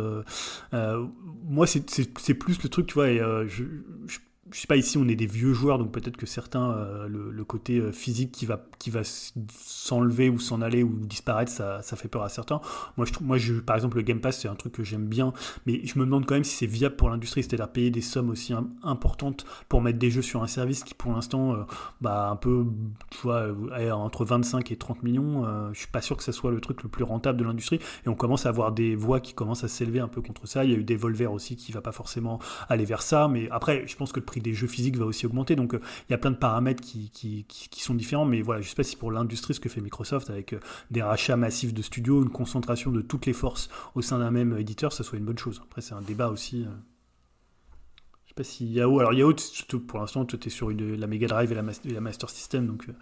[0.73, 3.09] moi, c'est- plus le truc, tu vois.
[3.11, 3.65] Et, je
[4.53, 7.45] je sais pas, ici on est des vieux joueurs, donc peut-être que certains, euh, le,
[7.45, 11.97] côté euh, physique qui va, qui va s'enlever ou s'en aller ou disparaître, ça, ça
[11.97, 12.61] fait peur à certains.
[12.97, 15.33] Moi, je, moi je, par exemple, le Game Pass, c'est un truc que j'aime bien,
[15.67, 18.31] mais je me demande quand même si c'est viable pour l'industrie, c'est-à-dire payer des sommes
[18.31, 21.63] aussi im- importantes pour mettre des jeux sur un service qui, pour l'instant, euh,
[22.01, 22.67] bah, un peu,
[23.11, 25.47] tu vois, est entre 25 et 30 millions.
[25.47, 27.81] euh, je suis pas sûr que ça soit le truc le plus rentable de l'industrie,
[28.05, 30.65] et on commence à avoir des voix qui commencent à s'élever un peu contre ça.
[30.65, 33.29] Il y a eu des Volver aussi qui va pas forcément aller vers ça.
[33.29, 35.57] Mais après, je pense que le prix des jeux physiques va aussi augmenter.
[35.57, 37.11] Donc, euh, il y a plein de paramètres qui,
[37.77, 38.24] sont différents.
[38.24, 41.03] Mais voilà, je sais pas si pour l'industrie, ce que fait Microsoft avec euh, des
[41.03, 44.92] rachats massifs de studios, une concentration de toutes les forces au sein d'un même éditeur,
[44.92, 45.61] ça soit une bonne chose.
[45.64, 46.64] Après, c'est un débat aussi.
[46.64, 46.98] euh.
[48.38, 49.01] Je sais pas si Yahoo.
[49.01, 51.92] Alors, Yahoo, surtout pour l'instant, tu es sur une, la Mega Drive et la, et
[51.92, 52.66] la Master System.
[52.66, 52.92] Donc, euh,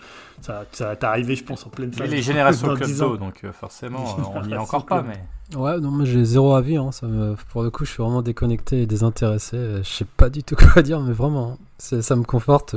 [0.40, 2.10] ça, ça va t'arriver, je pense, en pleine Mais phase.
[2.10, 3.10] les générations dans Club 10 ans.
[3.10, 5.22] Do, donc euh, forcément, on n'y est encore pas, mais.
[5.56, 6.76] Ouais, non, moi j'ai zéro avis.
[6.76, 7.36] Hein, ça me...
[7.50, 9.56] Pour le coup, je suis vraiment déconnecté et désintéressé.
[9.56, 12.74] euh, Je sais pas du tout quoi dire, mais vraiment, hein, c'est- ça me conforte.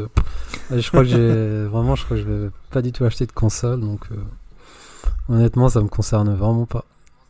[0.71, 3.25] Et je crois que j'ai vraiment, je crois que je vais pas du tout acheter
[3.25, 4.15] de console, donc euh,
[5.29, 6.83] honnêtement, ça me concerne vraiment pas.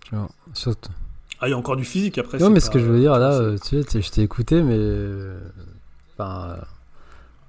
[0.05, 0.91] Tu vois, surtout.
[1.41, 2.37] Ah, il y a encore du physique après.
[2.37, 4.75] Non, mais ce que je veux dire là, euh, tu sais, je t'ai écouté, mais
[4.77, 5.39] euh,
[6.13, 6.57] enfin,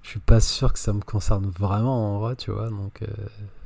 [0.02, 2.68] je suis pas sûr que ça me concerne vraiment en vrai, tu vois.
[2.70, 3.06] Donc, euh,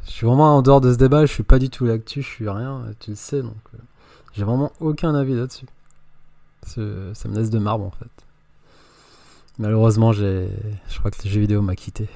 [0.06, 1.26] je suis vraiment en dehors de ce débat.
[1.26, 2.82] Je suis pas du tout l'actu, je suis rien.
[3.00, 3.78] Tu le sais, donc euh,
[4.32, 5.66] j'ai vraiment aucun avis là-dessus.
[6.66, 8.10] Ça me laisse de marbre en fait.
[9.58, 10.48] Malheureusement, j'ai,
[10.88, 12.08] je crois que le jeu vidéo m'a quitté.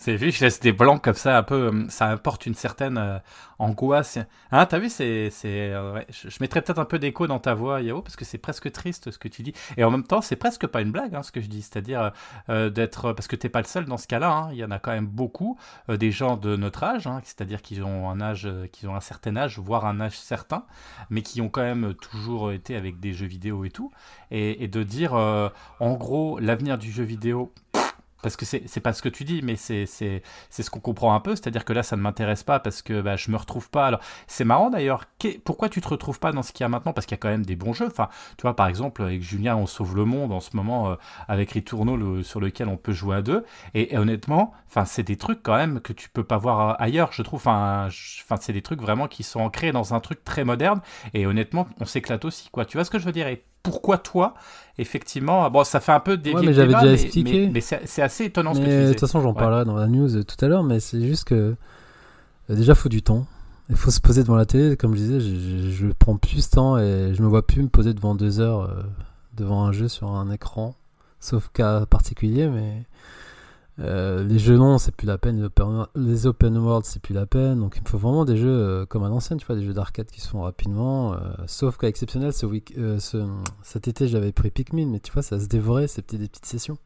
[0.00, 3.18] C'est je laisse des blancs comme ça, un peu, euh, ça apporte une certaine euh,
[3.58, 4.16] angoisse.
[4.52, 7.82] Hein, t'as vu, c'est, c'est, euh, je, mettrais peut-être un peu d'écho dans ta voix,
[7.82, 9.54] Yao, parce que c'est presque triste ce que tu dis.
[9.76, 11.62] Et en même temps, c'est presque pas une blague, hein, ce que je dis.
[11.62, 12.12] C'est-à-dire
[12.48, 14.30] d'être, parce que t'es pas le seul dans ce cas-là.
[14.30, 14.48] hein.
[14.52, 15.58] Il y en a quand même beaucoup,
[15.88, 19.36] des gens de notre âge, hein, c'est-à-dire qu'ils ont un âge, qu'ils ont un certain
[19.36, 20.64] âge, voire un âge certain,
[21.10, 23.90] mais qui ont quand même toujours été avec des jeux vidéo et tout,
[24.30, 27.52] et, de dire, en gros, l'avenir du jeu vidéo.
[28.22, 31.36] Parce que c'est pas ce que tu dis, mais c'est ce qu'on comprend un peu.
[31.36, 33.86] C'est-à-dire que là, ça ne m'intéresse pas parce que bah, je me retrouve pas.
[33.86, 35.04] Alors, c'est marrant d'ailleurs.
[35.44, 36.92] Pourquoi tu te retrouves pas dans ce qu'il y a maintenant?
[36.92, 37.86] Parce qu'il y a quand même des bons jeux.
[37.86, 40.94] Enfin, tu vois, par exemple, avec Julien, on sauve le monde en ce moment euh,
[41.28, 43.44] avec Returnal le- sur lequel on peut jouer à deux.
[43.74, 44.52] Et, honnêtement,
[44.84, 47.38] c'est des trucs quand même que tu peux pas voir euh, ailleurs, je trouve.
[47.40, 47.88] Enfin,
[48.40, 50.80] c'est des trucs vraiment qui sont ancrés dans un truc très moderne.
[51.14, 52.64] Et honnêtement, on s'éclate aussi, quoi.
[52.64, 53.26] Tu vois ce que je veux dire?
[53.62, 54.34] Pourquoi toi,
[54.78, 57.46] effectivement, bon, ça fait un peu des Ouais, mais j'avais déjà expliqué.
[57.46, 59.34] mais, mais c'est assez étonnant ce que tu Mais de toute façon, j'en Ouais.
[59.34, 61.56] parlerai dans la news tout à l'heure, mais c'est juste que
[62.50, 63.26] euh, déjà, faut du temps.
[63.70, 66.42] Il faut se poser devant la télé, comme je disais, je, je, je prends plus
[66.44, 68.82] ce temps et je me vois plus me poser devant deux heures euh,
[69.36, 70.74] devant un jeu sur un écran,
[71.20, 72.84] sauf cas particulier, mais
[73.80, 75.48] euh, les jeux longs, c'est plus la peine,
[75.94, 78.86] les open, world, c'est plus la peine, donc il me faut vraiment des jeux euh,
[78.86, 81.86] comme à l'ancienne, tu vois, des jeux d'arcade qui se font rapidement, euh, sauf cas
[81.86, 86.46] exceptionnel, cet été j'avais pris Pikmin, mais tu vois, ça se dévorait, c'était des petites
[86.46, 86.78] sessions.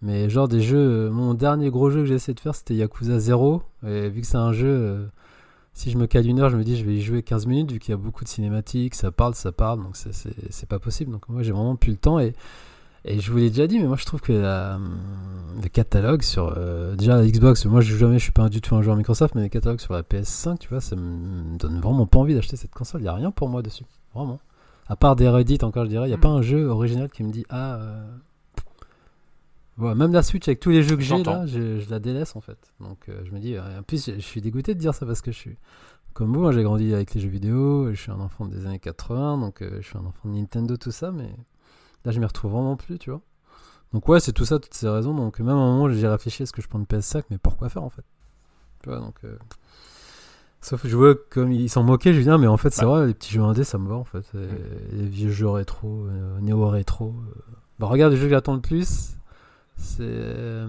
[0.00, 3.18] Mais genre des jeux, mon dernier gros jeu que j'ai essayé de faire c'était Yakuza
[3.18, 3.62] 0.
[3.84, 5.08] Et vu que c'est un jeu,
[5.74, 7.72] si je me cale une heure, je me dis je vais y jouer 15 minutes
[7.72, 11.10] vu qu'il y a beaucoup de cinématiques, ça parle, ça parle, donc c'est pas possible.
[11.10, 12.32] Donc moi j'ai vraiment plus le temps et,
[13.04, 14.78] et je vous l'ai déjà dit, mais moi je trouve que la-
[15.62, 16.54] le catalogue sur.
[16.56, 18.96] euh, déjà la Xbox, moi je joue jamais, je suis pas du tout un joueur
[18.96, 22.34] Microsoft, mais les catalogues sur la PS5, tu vois, ça me donne vraiment pas envie
[22.34, 23.00] d'acheter cette console.
[23.02, 23.84] Il y a rien pour moi dessus,
[24.14, 24.38] vraiment.
[24.88, 26.20] À part des Reddit, encore je dirais, il y a Mm.
[26.20, 27.76] pas un jeu original qui me dit ah.
[27.76, 28.06] euh,
[29.78, 32.34] Ouais, même la Switch avec tous les jeux que j'ai là, je, je la délaisse
[32.34, 32.58] en fait.
[32.80, 35.06] Donc euh, je me dis, euh, en plus je, je suis dégoûté de dire ça
[35.06, 35.56] parce que je suis
[36.14, 38.80] comme vous, hein, j'ai grandi avec les jeux vidéo, je suis un enfant des années
[38.80, 41.30] 80, donc je suis un enfant de Nintendo, tout ça, mais
[42.04, 43.20] là je m'y retrouve vraiment plus, tu vois.
[43.92, 45.14] Donc ouais, c'est tout ça, toutes ces raisons.
[45.14, 47.68] Donc même à un moment j'ai réfléchi, est-ce que je prends une PS5, mais pourquoi
[47.68, 48.04] faire en fait?
[48.82, 49.16] Tu vois, donc...
[49.24, 49.36] euh,
[50.60, 52.84] Sauf que je vois comme ils s'en moquaient, je dis, non mais en fait c'est
[52.84, 52.90] Ouais.
[52.90, 54.24] vrai, les petits jeux indés ça me va en fait.
[54.34, 57.14] Et Les vieux jeux rétro, euh, néo-rétro.
[57.16, 57.40] euh.
[57.78, 59.10] Bah regarde le jeu que j'attends le plus,
[59.76, 60.66] c'est euh,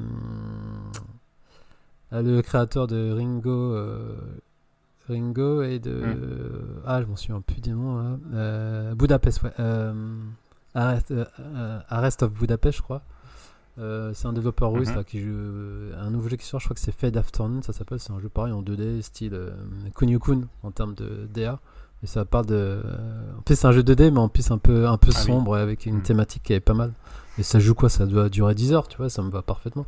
[2.12, 3.76] ah, le créateur de Ringo,
[5.08, 6.82] Ringo et de Hmm.
[6.86, 7.98] ah je m'en souviens plus du nom
[8.32, 8.94] là.
[8.96, 9.94] Budapest ouais, euh,
[10.76, 13.02] Arrest, euh, Arrest of Budapest je crois.
[13.80, 14.96] Euh, c'est un développeur russe Mhm.
[14.96, 17.62] là, qui joue euh, un nouveau jeu qui sort, je crois que c'est Fade Afternoon,
[17.62, 19.52] ça s'appelle, c'est un jeu pareil en 2D, style euh,
[19.96, 21.60] Kunio-kun en termes de DA.
[22.04, 22.56] Et ça parle de.
[22.56, 25.20] euh, En plus, c'est un jeu 2D, mais en plus un peu, un peu Ah
[25.20, 26.02] sombre avec une Mhm.
[26.02, 26.94] thématique qui est pas mal.
[27.38, 27.90] Et ça joue quoi?
[27.90, 29.86] Ça doit durer 10 heures, tu vois, ça me va parfaitement.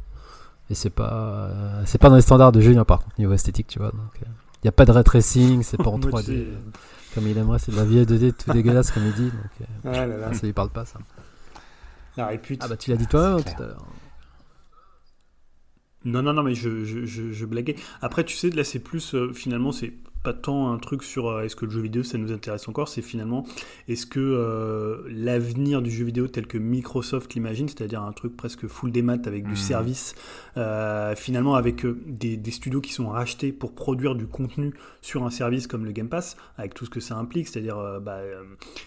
[0.70, 1.50] Et c'est pas,
[1.86, 3.92] c'est pas dans les standards de Julien par contre, niveau esthétique, tu vois.
[3.92, 4.22] Donc,
[4.66, 6.26] n'y a pas de ray tracing, c'est pas en Moi, 3D.
[6.26, 6.48] tu sais.
[7.16, 9.32] Comme il aimerait, c'est de la vieille 2D tout dégueulasse, comme il dit.
[9.32, 11.00] Donc, euh, Ah là là, ça lui parle pas, ça.
[12.18, 12.30] Ah
[12.68, 13.86] bah, tu l'as dit toi tout à l'heure.
[16.04, 17.76] Non, non, non, mais je, je, je, je blaguais.
[18.02, 21.44] Après, tu sais, là, c'est plus, euh, finalement, c'est pas tant un truc sur euh,
[21.44, 23.46] est-ce que le jeu vidéo, ça nous intéresse encore, c'est finalement,
[23.88, 28.68] est-ce que euh, l'avenir du jeu vidéo tel que Microsoft l'imagine, c'est-à-dire un truc presque
[28.68, 29.56] full des maths avec du Mhm.
[29.58, 30.16] service,
[30.58, 35.30] euh, finalement avec des, des studios qui sont rachetés pour produire du contenu sur un
[35.30, 38.20] service comme le Game Pass, avec tout ce que ça implique, c'est-à-dire, bah,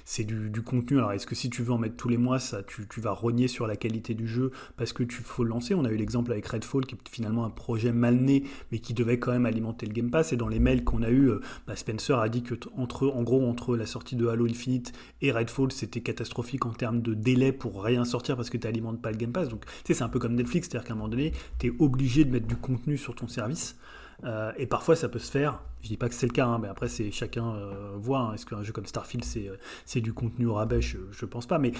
[0.04, 0.98] c'est du, du contenu.
[0.98, 3.10] Alors, est-ce que si tu veux en mettre tous les mois, ça, tu, tu vas
[3.12, 5.74] rogner sur la qualité du jeu parce que tu faut le lancer?
[5.74, 8.94] On a eu l'exemple avec Redfall, qui est finalement un projet mal né, mais qui
[8.94, 10.32] devait quand même alimenter le Game Pass.
[10.32, 13.22] Et dans les mails qu'on a eu, euh, bah, Spencer a dit que entre, en
[13.22, 17.52] gros, entre la sortie de Halo Infinite et Redfall, c'était catastrophique en termes de délai
[17.52, 19.48] pour rien sortir parce que tu alimentes pas le Game Pass.
[19.48, 21.72] Donc, tu sais, c'est un peu comme Netflix, c'est-à-dire qu'à un moment donné, tu es
[21.78, 23.76] obligé de mettre du contenu sur ton service.
[24.22, 26.58] Euh, et parfois ça peut se faire, je dis pas que c'est le cas, hein,
[26.62, 28.34] mais après chacun euh, voit, hein.
[28.34, 29.50] est-ce qu'un jeu comme Starfield c'est,
[29.84, 31.72] c'est du contenu au rabais, je, je pense pas, mais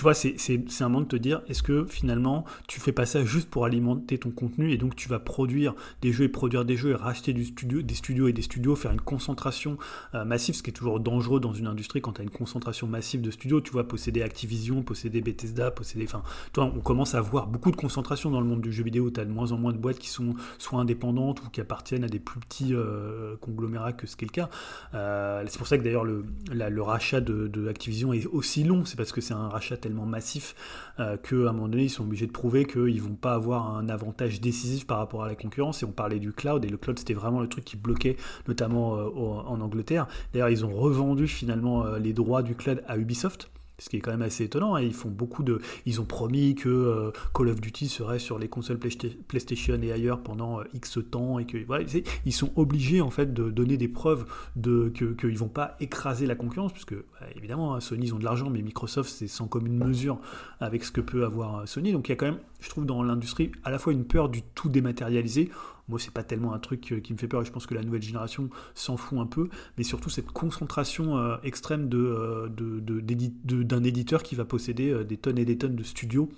[0.00, 0.34] tu vois, c'est,
[0.80, 4.16] un moment de te dire, est-ce que finalement tu fais pas ça juste pour alimenter
[4.16, 7.34] ton contenu et donc tu vas produire des jeux et produire des jeux et racheter
[7.34, 9.76] du studio, des studios et des studios, faire une concentration
[10.14, 12.86] euh, massive, ce qui est toujours dangereux dans une industrie quand tu as une concentration
[12.86, 16.22] massive de studios, tu vois, posséder Activision, posséder Bethesda, posséder, enfin,
[16.54, 19.20] toi, on commence à voir beaucoup de concentration dans le monde du jeu vidéo, tu
[19.20, 22.08] as de moins en moins de boîtes qui sont soit indépendantes ou qui appartiennent à
[22.08, 24.48] des plus petits euh, conglomérats que ce qui est le cas.
[24.94, 28.86] Euh, c'est pour ça que d'ailleurs le, le rachat de, de Activision est aussi long,
[28.86, 30.54] c'est parce que c'est un rachat tellement massif
[30.98, 33.88] euh, qu'à un moment donné ils sont obligés de prouver qu'ils vont pas avoir un
[33.88, 35.82] avantage décisif par rapport à la concurrence.
[35.82, 38.16] Et on parlait du cloud, et le cloud c'était vraiment le truc qui bloquait,
[38.48, 40.06] notamment euh, en Angleterre.
[40.32, 43.50] D'ailleurs ils ont revendu finalement euh, les droits du cloud à Ubisoft.
[43.80, 44.76] Ce qui est quand même assez étonnant.
[44.76, 44.82] hein.
[44.82, 45.60] Ils font beaucoup de.
[45.86, 49.90] Ils ont promis que euh, Call of Duty serait sur les consoles Playsta- PlayStation et
[49.90, 51.84] ailleurs pendant euh, X temps et que voilà,
[52.24, 56.26] ils sont obligés en fait de donner des preuves de que qu'ils vont pas écraser
[56.26, 59.46] la concurrence puisque bah, évidemment hein, Sony ils ont de l'argent mais Microsoft c'est sans
[59.48, 60.18] commune mesure
[60.60, 61.92] avec ce que peut avoir euh, Sony.
[61.92, 64.28] Donc il y a quand même, je trouve, dans l'industrie à la fois une peur
[64.28, 65.50] du tout dématérialisé.
[65.90, 67.74] Moi, c'est pas tellement un truc euh, qui me fait peur et je pense que
[67.74, 73.84] la nouvelle génération s'en fout un peu, mais surtout cette concentration euh, extrême euh, d'un
[73.84, 76.30] éditeur qui va posséder des tonnes et des tonnes de studios.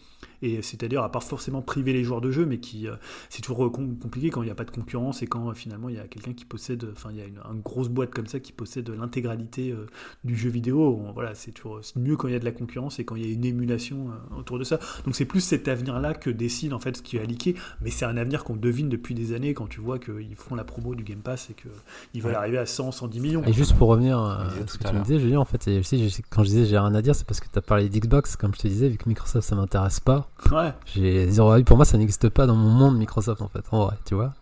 [0.43, 2.95] Et c'est-à-dire, à part forcément priver les joueurs de jeu, mais qui euh,
[3.31, 5.89] c'est toujours com- compliqué quand il n'y a pas de concurrence et quand euh, finalement
[5.89, 8.27] il y a quelqu'un qui possède, enfin il y a une, une grosse boîte comme
[8.27, 9.87] ça qui possède l'intégralité euh,
[10.25, 11.01] du jeu vidéo.
[11.07, 13.27] On- voilà, c'est toujours mieux quand il y a de la concurrence et quand il
[13.27, 14.79] y a une émulation euh, autour de ça.
[15.05, 18.05] Donc c'est plus cet avenir-là que décide en fait ce qui est liqué, mais c'est
[18.05, 21.05] un avenir qu'on devine depuis des années quand tu vois qu'ils font la promo du
[21.05, 22.37] Game Pass et qu'ils veulent Ouais.
[22.39, 23.43] arriver à 100, 110 millions.
[23.47, 26.09] Et juste pour revenir à ce que tu me disais, Julien, en fait, et aussi,
[26.09, 28.37] je- quand je disais j'ai rien à dire, c'est parce que tu as parlé d'Xbox,
[28.37, 30.29] comme je te disais, vu que Microsoft ça m'intéresse pas.
[30.51, 30.73] Ouais.
[30.87, 31.63] J'ai zéro.
[31.63, 34.35] Pour moi, ça n'existe pas dans mon monde Microsoft, en fait, en vrai, tu vois.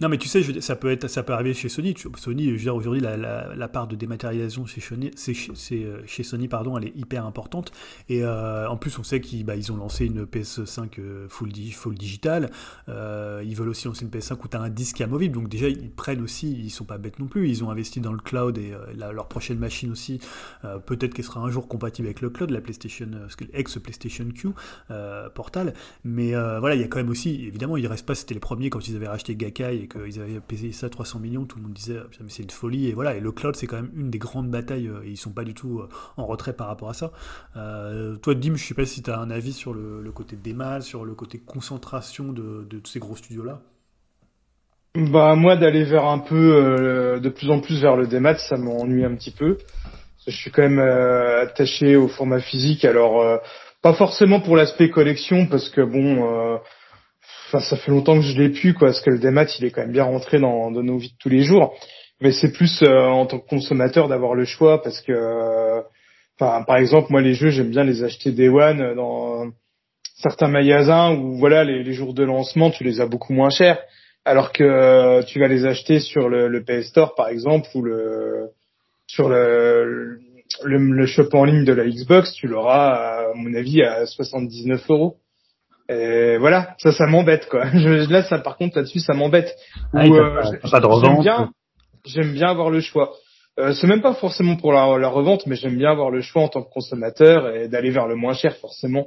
[0.00, 1.94] Non, mais tu sais, ça peut être, ça peut arriver chez Sony.
[2.16, 5.12] Sony, je veux dire, aujourd'hui, la, la, la part de dématérialisation chez Sony,
[5.72, 7.70] euh, chez Sony, pardon, elle est hyper importante.
[8.08, 11.52] Et euh, en plus, on sait qu'ils bah, ils ont lancé une PS5 euh, full,
[11.72, 12.50] full digital.
[12.88, 15.36] Ils veulent aussi lancer une PS5 où tu as un disque amovible.
[15.36, 17.48] Donc déjà, ils prennent aussi, ils sont pas bêtes non plus.
[17.48, 20.18] Ils ont investi dans le cloud et leur prochaine machine aussi.
[20.86, 23.06] peut-être qu'elle sera un jour compatible avec le cloud, la PlayStation,
[23.52, 24.48] ex-PlayStation Q
[25.34, 25.72] Portal.
[26.02, 28.70] Mais voilà, il y a quand même aussi, évidemment, il reste pas, c'était les premiers
[28.70, 31.72] quand ils avaient racheté Gakkai et qu'ils avaient payé ça 300 millions, tout le monde
[31.72, 32.88] disait, Ah, mais c'est une folie.
[32.88, 35.16] Et voilà, et le cloud, c'est quand même une des grandes batailles, euh, et ils
[35.16, 37.12] sont pas du tout euh, en retrait par rapport à ça.
[37.56, 40.36] Euh, toi, Dim, je sais pas si tu as un avis sur le, le côté
[40.36, 43.60] démal, sur le côté concentration de, de ces gros studios-là.
[44.96, 49.04] Bah moi d'aller vers un peu de plus en plus vers le démat, ça m'ennuie
[49.04, 49.58] un petit peu.
[50.24, 52.84] Je suis quand même attaché au format physique.
[52.84, 53.40] Alors
[53.82, 56.60] pas forcément pour l'aspect collection parce que bon,
[57.54, 58.88] enfin ça fait longtemps que je l'ai pu quoi.
[58.88, 61.28] Parce que le démat il est quand même bien rentré dans, nos vies de tous
[61.28, 61.74] les jours.
[62.20, 65.82] Mais c'est plus euh, en tant que consommateur d'avoir le choix parce que, euh,
[66.38, 69.50] enfin par exemple moi les jeux j'aime bien les acheter day one dans
[70.16, 73.78] certains magasins où voilà les, les jours de lancement tu les as beaucoup moins chers
[74.24, 77.82] alors que euh, tu vas les acheter sur le, le PS Store par exemple ou
[77.82, 78.50] le
[79.06, 80.18] sur le,
[80.62, 84.82] le, le shop en ligne de la Xbox, tu l'auras à mon avis à 79
[84.88, 85.18] euros.
[85.88, 87.66] Et voilà, ça, ça m'embête quoi.
[87.74, 89.54] Je, là, ça, par contre, là-dessus, ça m'embête.
[89.92, 90.42] Ah, euh,
[91.02, 91.50] j'aime bien,
[92.06, 93.12] j'aime bien avoir le choix.
[93.60, 96.42] Euh, c'est même pas forcément pour la, la revente, mais j'aime bien avoir le choix
[96.42, 99.06] en tant que consommateur et d'aller vers le moins cher forcément.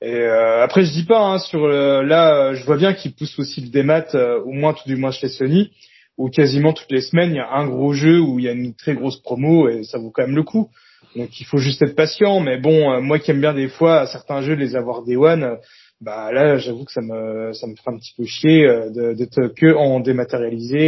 [0.00, 3.38] Et euh, après, je dis pas hein, sur le- là, je vois bien qu'ils poussent
[3.38, 5.72] aussi le démat, euh, au moins tout du moins chez Sony,
[6.16, 8.52] où quasiment toutes les semaines il y a un gros jeu où il y a
[8.52, 10.70] une très grosse promo et ça vaut quand même le coup.
[11.14, 12.40] Donc il faut juste être patient.
[12.40, 15.58] Mais bon, euh, moi qui aime bien des fois certains jeux les avoir des one,
[16.02, 19.48] bah là, j'avoue que ça me ça me fera un petit peu chier euh, d'être
[19.54, 20.78] que en dématérialisé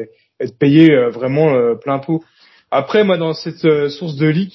[0.00, 0.08] et,
[0.40, 2.24] et de payer euh, vraiment euh, plein pot.
[2.70, 4.54] Après, moi, dans cette source de leak,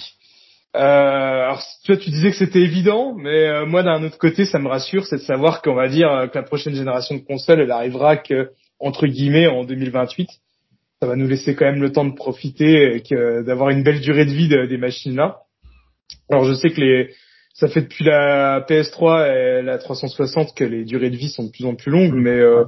[0.76, 4.58] euh, alors tu vois, tu disais que c'était évident, mais moi, d'un autre côté, ça
[4.58, 7.72] me rassure, c'est de savoir qu'on va dire que la prochaine génération de consoles, elle
[7.72, 8.50] arrivera que
[8.80, 10.30] entre guillemets en 2028.
[11.00, 14.26] Ça va nous laisser quand même le temps de profiter et d'avoir une belle durée
[14.26, 15.42] de vie de- des machines là.
[16.32, 17.10] Alors je sais que les
[17.60, 21.52] ça fait depuis la PS3 et la 360 que les durées de vie sont de
[21.52, 22.66] plus en plus longues, mais euh,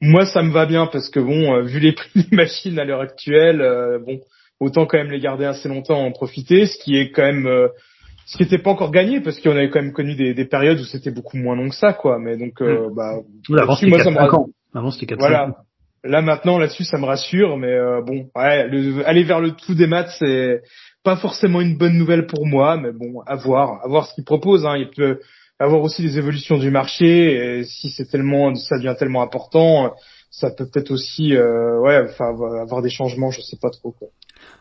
[0.00, 2.84] moi ça me va bien parce que bon, euh, vu les prix des machines à
[2.84, 4.18] l'heure actuelle, euh, bon,
[4.58, 7.68] autant quand même les garder assez longtemps, en profiter, ce qui est quand même euh,
[8.26, 10.78] ce qui n'était pas encore gagné parce qu'on avait quand même connu des, des périodes
[10.80, 12.18] où c'était beaucoup moins long que ça, quoi.
[12.20, 13.14] Mais donc, euh, bah,
[13.90, 14.44] moi, ça me 4-5 rassure.
[14.72, 15.54] Avant, c'était 4 Voilà.
[16.02, 19.74] Là maintenant là-dessus ça me rassure, mais euh, bon, ouais, le- aller vers le tout
[19.74, 20.62] des maths c'est
[21.02, 24.24] pas forcément une bonne nouvelle pour moi, mais bon, à voir, à voir ce qu'ils
[24.24, 24.66] proposent.
[24.66, 24.76] Hein.
[24.76, 25.20] Il peut
[25.58, 29.94] avoir aussi les évolutions du marché, et si c'est tellement, ça devient tellement important,
[30.30, 32.28] ça peut peut-être aussi, euh, ouais, enfin
[32.62, 34.08] avoir des changements, je sais pas trop quoi.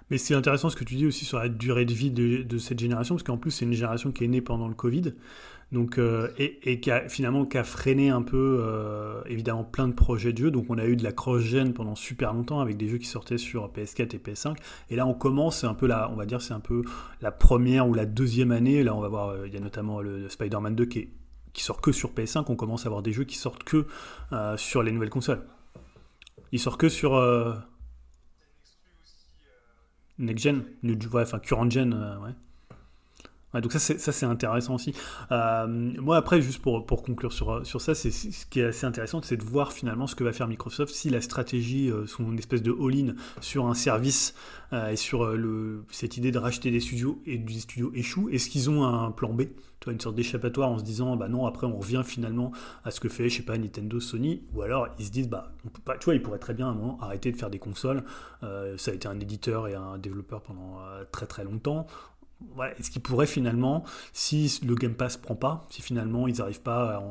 [0.10, 2.80] Mais c'est intéressant ce que tu dis aussi sur la durée de vie de, cette
[2.80, 5.14] génération, parce qu'en plus, c'est une génération qui est née pendant le Covid.
[5.72, 9.94] Donc, euh, et, qui a finalement qui a freiné un peu euh, évidemment plein de
[9.94, 10.52] projets de jeux.
[10.52, 13.38] Donc on a eu de la cross-gen pendant super longtemps avec des jeux qui sortaient
[13.38, 14.56] sur PS4 et PS5.
[14.90, 16.82] Et là on commence, c'est un peu la, on va dire c'est un peu
[17.22, 18.84] la première ou la deuxième année.
[18.84, 21.10] Là on va voir, euh, il y a notamment le, Spider-Man 2 qui,
[21.54, 22.46] sort que sur PS5.
[22.48, 23.86] On commence à avoir des jeux qui sortent que
[24.58, 25.44] sur les nouvelles consoles.
[26.52, 27.14] Il sort que sur
[30.20, 32.32] Next Gen, ouais, enfin Current Gen, euh, ouais.
[33.54, 33.80] Ouais, donc ça
[34.12, 34.94] c'est intéressant aussi.
[35.32, 38.86] Euh, moi après juste pour, pour conclure sur, sur ça, c'est ce qui est assez
[38.86, 42.38] intéressant, c'est de voir finalement ce que va faire Microsoft si la stratégie, euh, son
[42.38, 44.36] espèce de all-in sur un service
[44.72, 48.30] euh, et sur le, cette idée de racheter des studios et des studios échoue.
[48.30, 49.44] Est-ce qu'ils ont un plan B,
[49.88, 52.52] une sorte d'échappatoire en se disant bah non après on revient finalement
[52.84, 55.54] à ce que fait je sais pas Nintendo, Sony, ou alors ils se disent bah
[55.66, 58.04] on tu vois ils pourraient très bien à un moment arrêter de faire des consoles.
[58.42, 60.78] Ça a été un éditeur et un développeur pendant
[61.12, 61.88] très très longtemps.
[62.56, 66.62] Ouais, Est-ce qu'ils pourraient finalement, si le Game Pass prend pas, si finalement ils n'arrivent
[66.62, 67.02] pas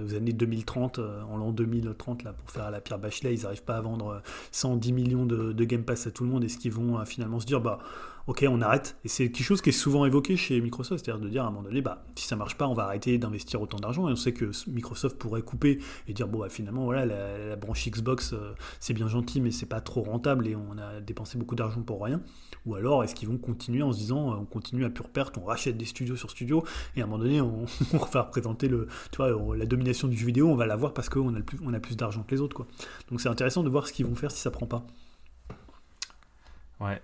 [0.00, 3.64] aux années 2030, euh, en l'an 2030, là, pour faire la Pierre Bachelet, ils n'arrivent
[3.64, 4.18] pas à vendre euh,
[4.52, 7.40] 110 millions de, de Game Pass à tout le monde, est-ce qu'ils vont euh, finalement
[7.40, 7.80] se dire, bah,
[8.26, 11.28] ok, on arrête Et c'est quelque chose qui est souvent évoqué chez Microsoft, c'est-à-dire de
[11.28, 13.78] dire à un moment donné, bah, si ça marche pas, on va arrêter d'investir autant
[13.78, 17.56] d'argent, et on sait que Microsoft pourrait couper et dire, bon, bah, finalement, voilà, la,
[17.56, 21.38] branche Xbox, euh, c'est bien gentil, mais c'est pas trop rentable et on a dépensé
[21.38, 22.20] beaucoup d'argent pour rien.
[22.64, 25.36] Ou alors est-ce qu'ils vont continuer en se disant euh, on continue à pure perte,
[25.36, 27.64] on rachète des studios sur studios et à un moment donné on,
[28.12, 31.34] va représenter le, tu vois, la domination du jeu vidéo, on va l'avoir parce qu'on
[31.34, 32.54] a, plus, a plus d'argent que les autres.
[32.54, 32.66] Quoi.
[33.10, 34.86] Donc c'est intéressant de voir ce qu'ils vont faire si ça prend pas.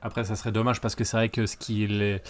[0.02, 2.22] Après, ça serait dommage parce que c'est vrai que ce qui, est,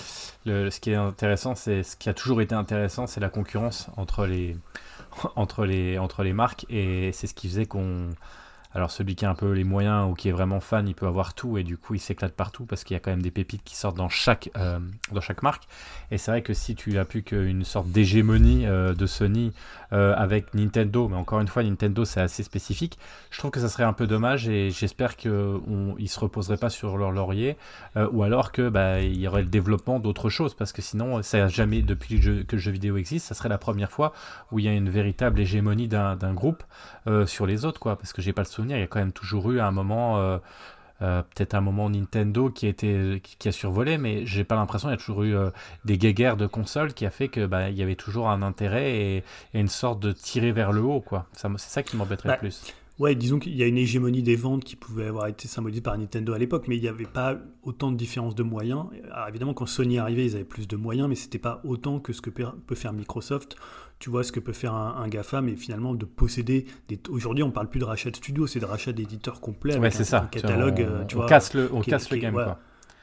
[0.47, 4.27] ce qui est intéressant, c'est ce qui a toujours été intéressant, c'est la concurrence entre
[4.27, 4.57] les,
[5.37, 8.11] entre les, entre les marques et c'est ce qui faisait qu'on.
[8.74, 11.07] Alors, celui qui a un peu les moyens ou qui est vraiment fan, il peut
[11.07, 13.31] avoir tout et du coup, il s'éclate partout parce qu'il y a quand même des
[13.31, 14.78] pépites qui sortent dans chaque, euh,
[15.42, 15.64] marque.
[16.11, 19.52] Et c'est vrai que si tu as plus qu'une sorte d'hégémonie euh, de Sony
[19.92, 22.98] euh, avec Nintendo, mais encore une fois, Nintendo c'est assez spécifique,
[23.31, 26.70] je trouve que ça serait un peu dommage et j'espère qu'ils ne se reposeraient pas
[26.70, 27.57] sur leur laurier
[28.12, 31.44] ou alors que bah, il y aurait le développement d'autres choses parce que sinon, ça
[31.44, 34.12] a jamais, depuis que le jeu vidéo existe, ça serait la première fois
[34.52, 36.62] où il y a une véritable hégémonie d'un groupe
[37.09, 37.97] euh, sur les autres, quoi.
[37.97, 39.73] Parce que j'ai pas le souvenir, il y a quand même toujours eu à un
[39.73, 40.18] moment.
[40.18, 40.38] euh,
[41.01, 44.57] euh, peut-être un moment Nintendo qui a, été, qui, qui a survolé, mais j'ai pas
[44.57, 45.35] l'impression il y a toujours eu
[45.85, 48.90] des guéguerres de consoles qui a fait que bah, il y avait toujours un intérêt
[48.97, 51.27] et, et une sorte de tirer vers le haut quoi.
[51.35, 52.66] C'est ça qui m'embêterait Bah, le plus.
[52.99, 55.97] Ouais, disons qu'il y a une hégémonie des ventes qui pouvait avoir été symbolisée par
[55.97, 58.87] Nintendo à l'époque, mais il n'y avait pas autant de différence de moyens.
[59.13, 62.01] Alors évidemment, quand Sony est arrivé, ils avaient plus de moyens, mais c'était pas autant
[62.01, 63.55] que ce que peut faire Microsoft.
[64.01, 66.99] Tu vois ce que peut faire un, un GAFA, mais finalement de posséder des.
[67.09, 70.01] Aujourd'hui, on parle plus de rachat de studio, c'est de rachat d'éditeurs complets avec Ouais,
[70.01, 70.23] un, ça.
[70.23, 70.85] un catalogue.
[70.89, 72.59] on, euh, tu on vois, casse le, on qui casse le qui game quoi.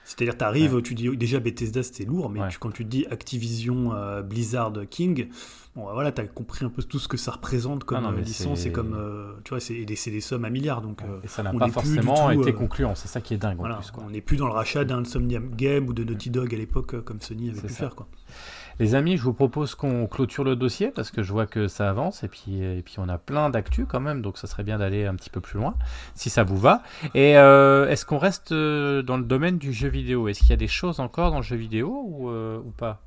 [0.05, 2.49] C'est-à-dire, tu arrives, tu dis déjà Bethesda c'était lourd, mais Ouais.
[2.49, 5.29] tu- quand tu te dis Activision, euh, Blizzard, King,
[5.75, 8.11] bon, bah, voilà, tu as compris un peu tout ce que ça représente comme Ah
[8.11, 8.93] non, euh, licence c'est- et comme.
[8.93, 10.81] euh, tu vois, c'est des, c'est des sommes à milliards.
[10.83, 12.93] Donc, euh, Et ça n'a pas forcément tout, été euh, concluant.
[12.93, 13.89] C'est ça qui est dingue voilà, en plus.
[13.91, 14.03] Quoi.
[14.05, 17.01] on n'est plus dans le rachat d'un Insomniac Game ou de Naughty Dog à l'époque,
[17.03, 17.73] comme Sony avait pu ça.
[17.75, 17.95] faire.
[17.95, 18.07] Quoi.
[18.79, 21.89] Les amis, je vous propose qu'on clôture le dossier parce que je vois que ça
[21.89, 24.77] avance et puis, et puis on a plein d'actu quand même, donc ça serait bien
[24.79, 25.75] d'aller un petit peu plus loin
[26.13, 26.83] si ça vous va.
[27.13, 30.27] Et euh, est-ce qu'on reste euh, dans le domaine du jeu vidéo?
[30.27, 33.01] Est-ce qu'il y a des choses encore dans le jeu vidéo ou, euh, ou pas?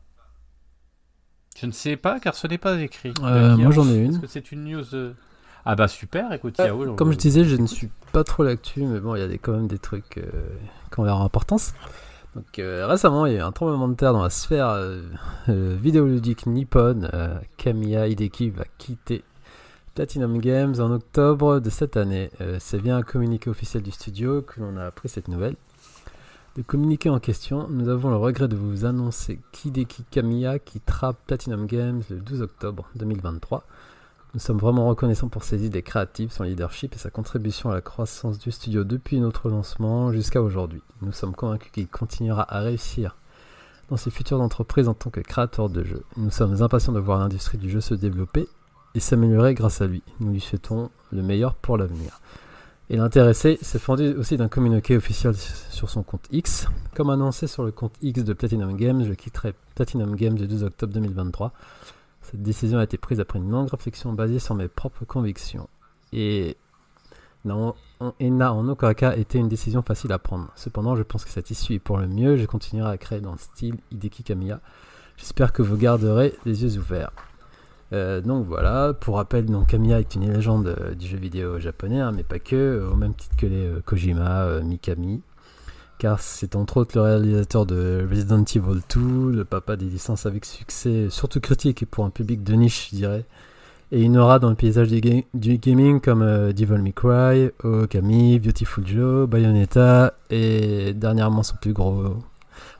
[1.60, 3.12] Je ne sais pas car ce n'est pas écrit.
[3.22, 4.12] Euh, moi, j'en ai une.
[4.12, 4.84] Est-ce que c'est une news
[5.66, 9.00] Ah bah super, écoute, donc, Comme je disais, je ne suis pas trop l'actu, mais
[9.00, 10.08] bon, il y a des- quand même des trucs
[10.92, 11.74] qui ont leur importance.
[12.38, 15.00] Donc, euh, récemment, il y a eu un tremblement de terre dans la sphère euh,
[15.48, 17.10] euh, vidéoludique nippone.
[17.56, 19.24] Kamiya Hideki va quitter
[19.96, 22.30] Platinum Games en octobre de cette année.
[22.60, 25.56] C'est via un communiqué officiel du studio que l'on a appris cette nouvelle.
[26.56, 31.66] Le communiqué en question, nous avons le regret de vous annoncer qu'Hideki Kamiya quittera Platinum
[31.66, 33.64] Games le 12 octobre 2023.
[34.34, 37.80] Nous sommes vraiment reconnaissants pour ses idées créatives, son leadership et sa contribution à la
[37.80, 40.82] croissance du studio depuis notre lancement jusqu'à aujourd'hui.
[41.00, 43.16] Nous sommes convaincus qu'il continuera à réussir
[43.88, 46.04] dans ses futures entreprises en tant que créateur de jeux.
[46.18, 48.46] Nous sommes impatients de voir l'industrie du jeu se développer
[48.94, 50.02] et s'améliorer grâce à lui.
[50.20, 52.20] Nous lui souhaitons le meilleur pour l'avenir.
[52.90, 56.68] Et l'intéressé s'est fendu aussi d'un communiqué officiel sur son compte X.
[56.94, 60.64] Comme annoncé sur le compte X de Platinum Games, je quitterai Platinum Games le 12
[60.64, 61.52] octobre 2023.
[62.30, 65.66] Cette décision a été prise après une longue réflexion basée sur mes propres convictions.
[66.12, 66.58] Et
[67.46, 67.54] n'a
[68.52, 70.48] en, aucun cas été une décision facile à prendre.
[70.54, 72.36] Cependant, je pense que cette issue est pour le mieux.
[72.36, 74.60] Je continuerai à créer dans le style Hideki Kamiya.
[75.16, 77.12] J'espère que vous garderez les yeux ouverts.
[77.94, 82.12] Euh, donc voilà, pour rappel, Kamiya est une légende euh, du jeu vidéo japonais, hein,
[82.14, 85.22] mais pas que, au même titre que les euh, Kojima, Mikami,
[85.98, 90.44] car c'est entre autres le réalisateur de Resident Evil 2, le papa des licences avec
[90.44, 93.24] succès, surtout critique pour un public de niche, je dirais,
[93.90, 97.50] et une aura dans le paysage du, ga- du gaming comme euh, Devil May Cry,
[97.64, 102.16] Okami, Beautiful Joe, Bayonetta, et dernièrement son plus gros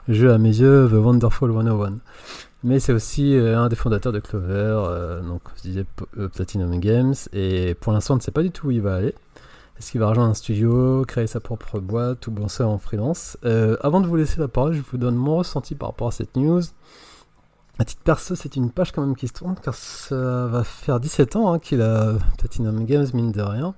[0.08, 1.94] jeu à mes yeux, The Wonderful 101.
[2.64, 4.48] Mais c'est aussi euh, un des fondateurs de Clover,
[4.88, 5.84] euh, donc je disais
[6.34, 9.14] Platinum Games, et pour l'instant on ne sait pas du tout où il va aller.
[9.78, 13.76] Est-ce qu'il va rejoindre un studio, créer sa propre boîte ou bosser en freelance Euh,
[13.80, 16.36] Avant de vous laisser la parole, je vous donne mon ressenti par rapport à cette
[16.36, 16.62] news.
[17.78, 20.98] À titre perso, c'est une page quand même qui se tourne, car ça va faire
[20.98, 23.74] 17 ans hein, qu'il a Platinum Games, mine de rien.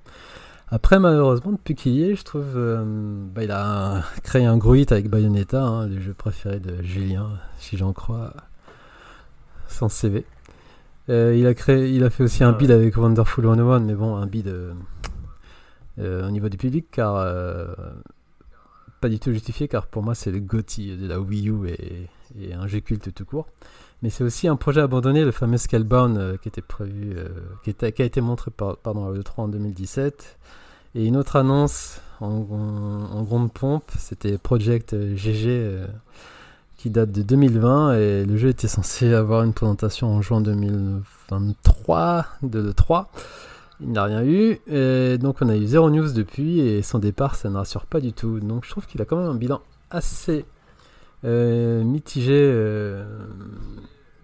[0.71, 2.83] Après, malheureusement, depuis qu'il y est, je trouve, euh,
[3.35, 7.29] bah, il a créé un gros hit avec Bayonetta, hein, le jeu préféré de Julien,
[7.59, 8.33] si j'en crois
[9.69, 10.25] son CV.
[11.09, 14.15] Euh, il, a créé, il a fait aussi un bid avec Wonderful 101, mais bon,
[14.15, 14.73] un bid euh,
[15.99, 17.67] euh, au niveau du public, car euh,
[19.01, 22.09] pas du tout justifié, car pour moi c'est le GOTY de la Wii U et,
[22.55, 23.49] un jeu culte tout court.
[24.03, 27.17] Mais c'est aussi un projet abandonné, le fameux Scalebound euh, qui était prévu,
[27.65, 30.39] qui, a été montré par, pardon, à l'E3 en 2017.
[30.95, 35.87] Et une autre annonce en, en- grande pompe, c'était Project GG
[36.81, 42.27] qui date de 2020 et le jeu était censé avoir une présentation en juin 2023
[42.43, 43.07] de l'E3.
[43.83, 47.35] Il n'a rien eu, et donc on a eu zéro news depuis et son départ
[47.35, 48.41] ça ne rassure pas du tout.
[48.41, 50.45] Donc je trouve qu'il a quand même un bilan assez
[51.25, 53.05] euh, mitigé euh,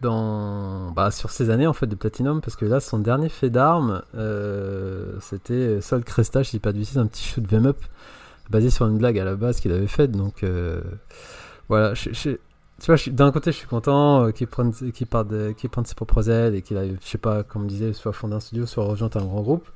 [0.03, 3.51] dans, bah, sur ces années en fait de Platinum parce que là son dernier fait
[3.51, 7.79] d'armes euh, c'était Sol Cresta, je dis pas du c'est un petit shoot 'em up
[8.51, 10.45] basé sur une blague à la base qu'il avait faite donc
[11.69, 11.95] voilà,
[12.81, 16.55] tu vois, je d'un côté, je suis content euh, qu'il prenne, prenne ses propres ailes
[16.55, 19.11] et qu'il a, je sais pas, comme on disait, soit fondé un studio, soit rejoint
[19.15, 19.67] un grand groupe.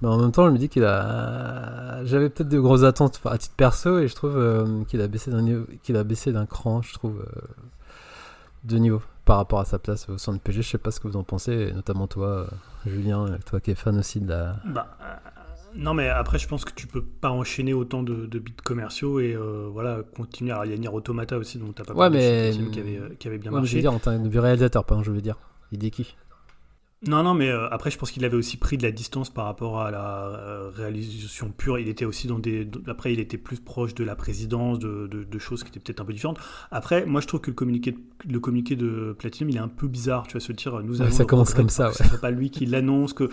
[0.00, 3.38] Mais en même temps, je me dis qu'il a, j'avais peut-être de grosses attentes à
[3.38, 7.40] titre perso et je trouve euh, qu'il a baissé d'un cran, je trouve, euh,
[8.64, 10.62] de niveau par rapport à sa place au sein de PG.
[10.62, 12.46] Je sais pas ce que vous en pensez, notamment toi,
[12.86, 14.56] Julien, toi qui es fan aussi de la.
[14.66, 14.86] Bah,
[15.76, 19.20] non, mais après, je pense que tu peux pas enchaîner autant de, de bits commerciaux
[19.20, 20.50] et euh, voilà, continuer.
[20.52, 22.98] Alors, il y a Nier Automata aussi, dont tu pas Ouais, parlé, mais- qui avait,
[22.98, 23.80] euh, qui avait bien Ouais, mais je veux marché.
[23.80, 25.36] dire en tant que réalisateur, pas un je veux dire.
[25.72, 26.14] Il dit qui
[27.06, 29.44] Non, non, mais euh, après, je pense qu'il avait aussi pris de la distance par
[29.44, 31.78] rapport à la euh, réalisation pure.
[31.78, 32.66] Il était aussi dans des.
[32.86, 36.00] Après, il était plus proche de la présidence, de, de- de choses qui étaient peut-être
[36.00, 36.38] un peu différentes.
[36.70, 37.98] Après, moi, je trouve que le communiqué, de-
[38.32, 40.26] le communiqué de Platinum, il est un peu bizarre.
[40.26, 41.14] Tu vas se dire, nous Ouais, allons.
[41.14, 43.28] ça commence comme ça, que Ce pas lui qui l'annonce, que.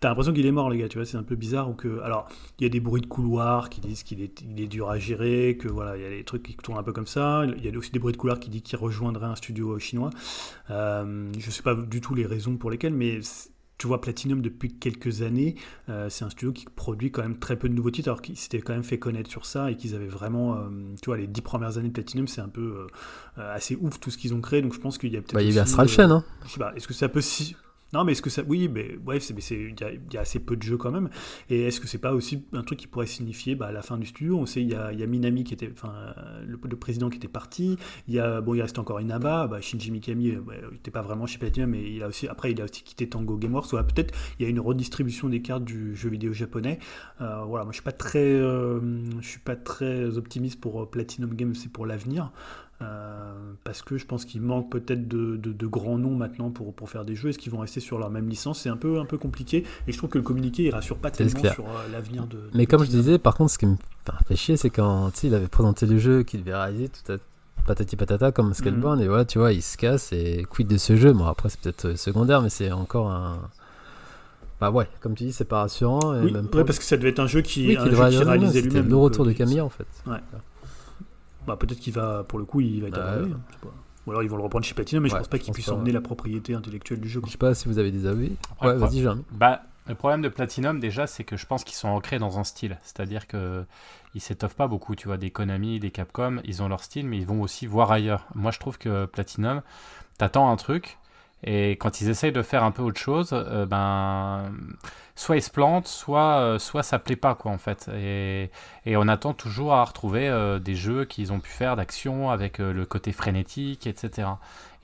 [0.00, 1.70] T'as l'impression qu'il est mort, les gars, tu vois, c'est un peu bizarre.
[1.70, 2.28] Ou que, alors,
[2.58, 4.98] il y a des bruits de couloir qui disent qu'il est, il est dur à
[4.98, 7.44] gérer, que voilà, il y a des trucs qui tournent un peu comme ça.
[7.56, 9.78] Il y a aussi des bruits de couloir qui disent qu'il rejoindrait un studio euh,
[9.78, 10.10] chinois.
[10.70, 13.20] Euh, je sais pas du tout les raisons pour lesquelles, mais
[13.78, 15.54] tu vois, Platinum, depuis quelques années,
[15.88, 18.38] euh, c'est un studio qui produit quand même très peu de nouveaux titres, alors qu'ils
[18.38, 20.68] s'étaient quand même fait connaître sur ça et qu'ils avaient vraiment, euh,
[21.02, 22.86] tu vois, les dix premières années de Platinum, c'est un peu
[23.38, 25.34] euh, assez ouf tout ce qu'ils ont créé, donc je pense qu'il y a peut-être.
[25.34, 26.24] Bah, il y a Astral Chain, hein.
[26.46, 27.54] je sais pas, est-ce que ça peut si.
[27.92, 28.42] Non, mais est-ce que ça.
[28.46, 29.74] Oui, mais bref, c'est- il
[30.12, 31.08] y, a- assez peu de jeux quand même.
[31.50, 34.06] Et est-ce que c'est pas aussi un truc qui pourrait signifier bah, la fin du
[34.06, 34.38] studio?
[34.38, 35.70] On sait, il y a, y a Minami qui était.
[35.72, 36.14] Enfin,
[36.46, 37.78] le, président qui était parti.
[38.08, 38.40] Il y a.
[38.40, 39.46] Bon, il reste encore Inaba.
[39.46, 42.52] Bah, Shinji Mikami, ouais, il n'était pas vraiment chez Platinum, mais il a aussi, après,
[42.52, 43.66] il a aussi quitté Tango Gameworks.
[43.66, 46.78] Soit peut-être il y a une redistribution des cartes du jeu vidéo japonais.
[47.20, 48.80] Euh, voilà, moi je suis pas très, euh,
[49.20, 52.32] je suis pas très optimiste pour Platinum Games, c'est pour l'avenir.
[52.82, 53.32] Euh,
[53.64, 56.90] parce que je pense qu'il manque peut-être de, de- de grands noms maintenant pour, pour
[56.90, 57.30] faire des jeux.
[57.30, 58.60] Est-ce qu'ils vont rester sur leur même licence?
[58.60, 59.64] C'est un peu, un peu compliqué.
[59.88, 61.54] Et je trouve que le communiqué il rassure pas tellement clair.
[61.54, 62.36] sur euh, l'avenir de.
[62.36, 63.76] de Mais comme je disais, par contre, ce qui me
[64.26, 67.16] fait chier, c'est quand il avait présenté le jeu qu'il devait réaliser tout à,
[67.66, 70.96] patati patata comme Scalebound, et voilà, tu vois, il se casse et quid de ce
[70.96, 71.12] jeu.
[71.14, 73.38] Bon, après, c'est peut-être euh, secondaire, mais c'est encore un.
[74.60, 76.14] Bah ouais, comme tu dis, c'est pas rassurant.
[76.14, 77.90] Et Oui, même ouais, parce que ça devait être un jeu qui, Oui, un jeu
[77.90, 78.88] qui réalisait C'était lui-même.
[78.90, 79.86] le retour de Camilla en fait.
[81.46, 83.38] Bah, peut-être qu'il va, pour le coup, il va être Bah, abandonné, ouais.
[83.38, 83.74] hein, je pas.
[84.06, 85.52] Ou alors ils vont le reprendre chez Platinum, mais je Ouais, pense pas je qu'ils
[85.52, 87.14] puissent emmener la propriété intellectuelle du jeu.
[87.16, 87.30] Je quoi.
[87.32, 88.32] sais pas si vous avez des avis.
[88.52, 89.24] Après, Ouais, vas-y, Jérémy.
[89.32, 92.44] Bah, le problème de Platinum, déjà, c'est que je pense qu'ils sont ancrés dans un
[92.44, 92.78] style.
[92.84, 93.64] C'est-à-dire que
[94.14, 94.94] ils s'étoffent pas beaucoup.
[94.94, 97.90] Tu vois, des Konami, des Capcom, ils ont leur style, mais ils vont aussi voir
[97.90, 98.26] ailleurs.
[98.36, 99.62] Moi, je trouve que Platinum,
[100.18, 100.98] t'attends un truc,
[101.42, 104.50] et quand ils essayent de faire un peu autre chose, euh, ben,
[105.16, 107.90] soit ils se plantent, soit, euh, soit ça plaît pas, quoi, en fait.
[107.96, 108.50] Et,
[108.86, 112.72] on attend toujours à retrouver euh, des jeux qu'ils ont pu faire d'action avec euh,
[112.72, 114.28] le côté frénétique, etc.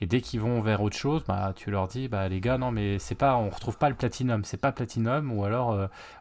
[0.01, 2.71] Et dès qu'ils vont vers autre chose, bah, tu leur dis, bah, les gars, non,
[2.71, 5.77] mais c'est pas, on retrouve pas le platinum, c'est pas platinum, ou alors,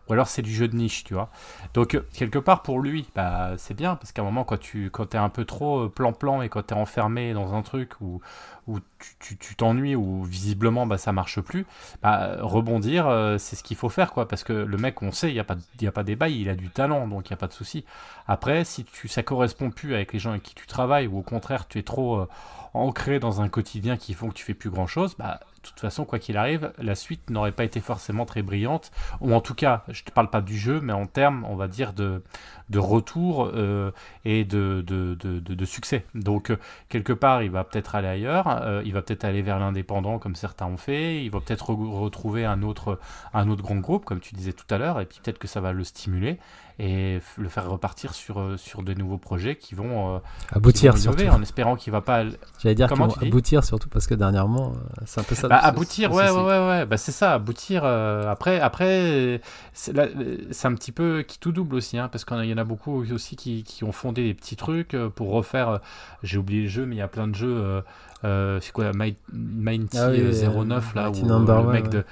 [0.09, 1.31] ou alors c'est du jeu de niche, tu vois.
[1.75, 5.07] Donc, quelque part, pour lui, bah, c'est bien, parce qu'à un moment, quand tu quand
[5.07, 8.21] t'es un peu trop plan-plan et quand t'es enfermé dans un truc où,
[8.69, 8.79] où
[9.19, 11.67] tu- t'ennuies, où visiblement, bah, ça marche plus,
[12.03, 15.31] bah, rebondir, euh, c'est ce qu'il faut faire, quoi, parce que le mec, on sait,
[15.31, 15.57] il n'y a, pas
[15.87, 17.85] a pas débat, il a du talent, donc il n'y a pas de souci.
[18.29, 21.23] Après, si tu, ça correspond plus avec les gens avec qui tu travailles, ou au
[21.23, 22.29] contraire, tu es trop euh,
[22.75, 25.81] ancré dans un quotidien qui font que tu fais plus grand chose, bah, de toute
[25.81, 28.91] façon, quoi qu'il arrive, la suite n'aurait pas été forcément très brillante.
[29.21, 31.69] Ou en tout cas, je te parle pas du jeu, mais en termes, on va
[31.69, 32.23] dire, de,
[32.69, 33.93] de retour euh,
[34.25, 36.05] et de, de, de, succès.
[36.15, 36.57] Donc, euh,
[36.89, 40.35] quelque part, il va peut-être aller ailleurs, euh, il va peut-être aller vers l'indépendant, comme
[40.35, 42.99] certains ont fait, il va peut-être re- retrouver un autre,
[43.33, 45.61] un autre grand groupe, comme tu disais tout à l'heure, et puis peut-être que ça
[45.61, 46.39] va le stimuler
[46.79, 51.27] et le faire repartir sur, sur de nouveaux projets qui vont, euh, qui Aboutir surtout.
[51.27, 52.25] en espérant qu'il va pas
[52.59, 54.73] J'allais dire qu'ils Comment vont aboutir surtout parce que dernièrement,
[55.05, 55.49] c'est un peu ça.
[55.53, 56.87] Bah, aboutir, ouais, ouais, ouais, ouais.
[56.87, 57.83] Bah, c'est ça, aboutir.
[57.85, 59.41] euh, après, après
[59.73, 60.07] c'est là,
[60.51, 63.05] c'est un petit peu qui tout double aussi, hein, parce qu'il y en a beaucoup
[63.13, 65.69] aussi qui, qui ont fondé des petits trucs euh, pour refaire.
[65.69, 65.79] euh,
[66.23, 67.83] J'ai oublié le jeu, mais il y a plein de jeux.
[68.25, 71.67] Euh, euh, c'est quoi, Mighty Ah oui, euh, euh, 09, là, Mighty où Number le
[71.67, 71.91] One, mec ouais.
[71.91, 72.05] de.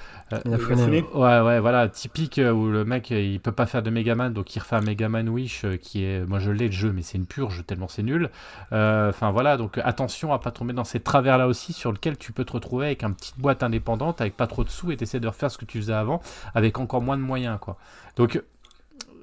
[0.46, 1.02] euh.
[1.14, 4.32] Ouais, ouais, voilà, typique euh, où le mec euh, il peut pas faire de Megaman,
[4.32, 6.24] donc il refait un Megaman Wish euh, qui est.
[6.26, 8.30] Moi je l'ai le jeu, mais c'est une purge tellement c'est nul.
[8.72, 12.16] Euh, Enfin voilà, donc attention à pas tomber dans ces travers là aussi sur lequel
[12.18, 14.96] tu peux te retrouver avec une petite boîte indépendante, avec pas trop de sous et
[14.96, 16.20] t'essaies de refaire ce que tu faisais avant
[16.54, 17.76] avec encore moins de moyens quoi.
[18.16, 18.42] Donc.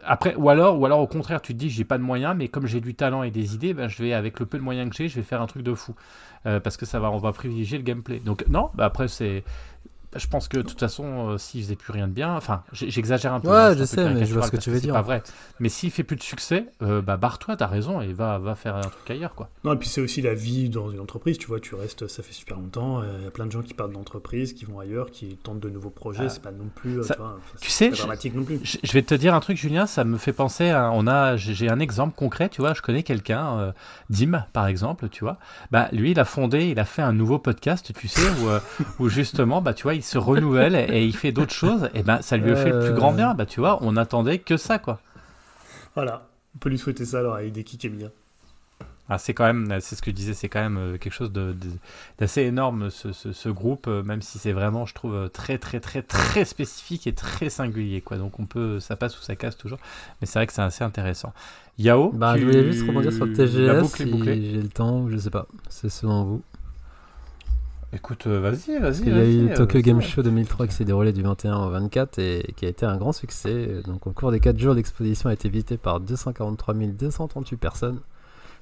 [0.09, 2.47] Après, ou alors, ou alors au contraire, tu te dis j'ai pas de moyens, mais
[2.47, 4.89] comme j'ai du talent et des idées, ben, je vais avec le peu de moyens
[4.89, 6.26] que j'ai, je vais faire un truc de fou, Euh,
[6.63, 8.19] parce que ça va, on va privilégier le gameplay.
[8.19, 9.43] Donc non, bah après c'est,
[10.15, 13.33] je pense que de toute façon, euh, s'il faisait plus rien de bien, enfin, j'exagère
[13.33, 13.49] un peu.
[13.49, 15.21] Ouais, hein, je sais, mais je vois ce que tu veux c'est dire, pas vrai.
[15.59, 18.75] Mais s'il fait plus de succès, euh, bah barre-toi, t'as raison, et va, va faire
[18.75, 19.49] un truc ailleurs, quoi.
[19.63, 22.23] Non, et puis c'est aussi la vie dans une entreprise, tu vois, tu restes, ça
[22.23, 24.79] fait super longtemps, euh, il y a plein de gens qui partent d'entreprise, qui vont
[24.79, 26.29] ailleurs, qui tentent de nouveaux projets, Ah.
[26.29, 28.43] c'est pas non plus, euh, Ça- tu vois, tu c'est sais, pas je- dramatique non
[28.43, 28.59] plus.
[28.63, 30.91] Je je vais te dire un truc, Julien, ça me fait penser à.
[30.93, 32.73] On a, j'ai un exemple concret, tu vois.
[32.73, 33.71] Je connais quelqu'un, euh,
[34.09, 35.37] Dim, par exemple, tu vois.
[35.71, 38.59] Bah, lui, il a fondé, il a fait un nouveau podcast, tu sais, où, euh,
[38.99, 41.89] où justement, bah, tu vois, il se renouvelle et, il fait d'autres choses.
[41.93, 43.33] Et ben, ça lui a fait le plus grand bien.
[43.33, 44.99] Bah, tu vois, on attendait que ça, quoi.
[45.95, 48.09] Voilà, on peut lui souhaiter ça alors avec des kicks et bien.
[49.09, 51.31] Ah, c'est quand même, c'est ce que je disais, c'est quand même euh, quelque chose
[51.31, 51.69] de- de-
[52.19, 55.57] d'assez énorme ce, ce- ce groupe, euh, même si c'est vraiment, je trouve, euh, très
[55.57, 58.17] très très très spécifique et très singulier, quoi.
[58.17, 59.79] Donc on peut, ça passe ou ça casse toujours,
[60.19, 61.31] mais c'est vrai que c'est assez intéressant.
[61.79, 64.61] Yao, Bah, tu- je voulais juste rebondir sur le la TGS boucle est si j'ai
[64.61, 65.47] le temps, je sais pas.
[65.69, 66.41] C'est selon vous.
[67.93, 69.01] Écoute, euh, vas-y, vas-y.
[69.03, 70.01] Il y a eu le Tokyo euh, Game.
[70.01, 73.13] Show 2003 qui s'est déroulé du 21 au 24 et qui a été un grand
[73.13, 73.81] succès.
[73.85, 77.99] Donc au cours des 4 jours, l'exposition a été visitée par 243 238 personnes.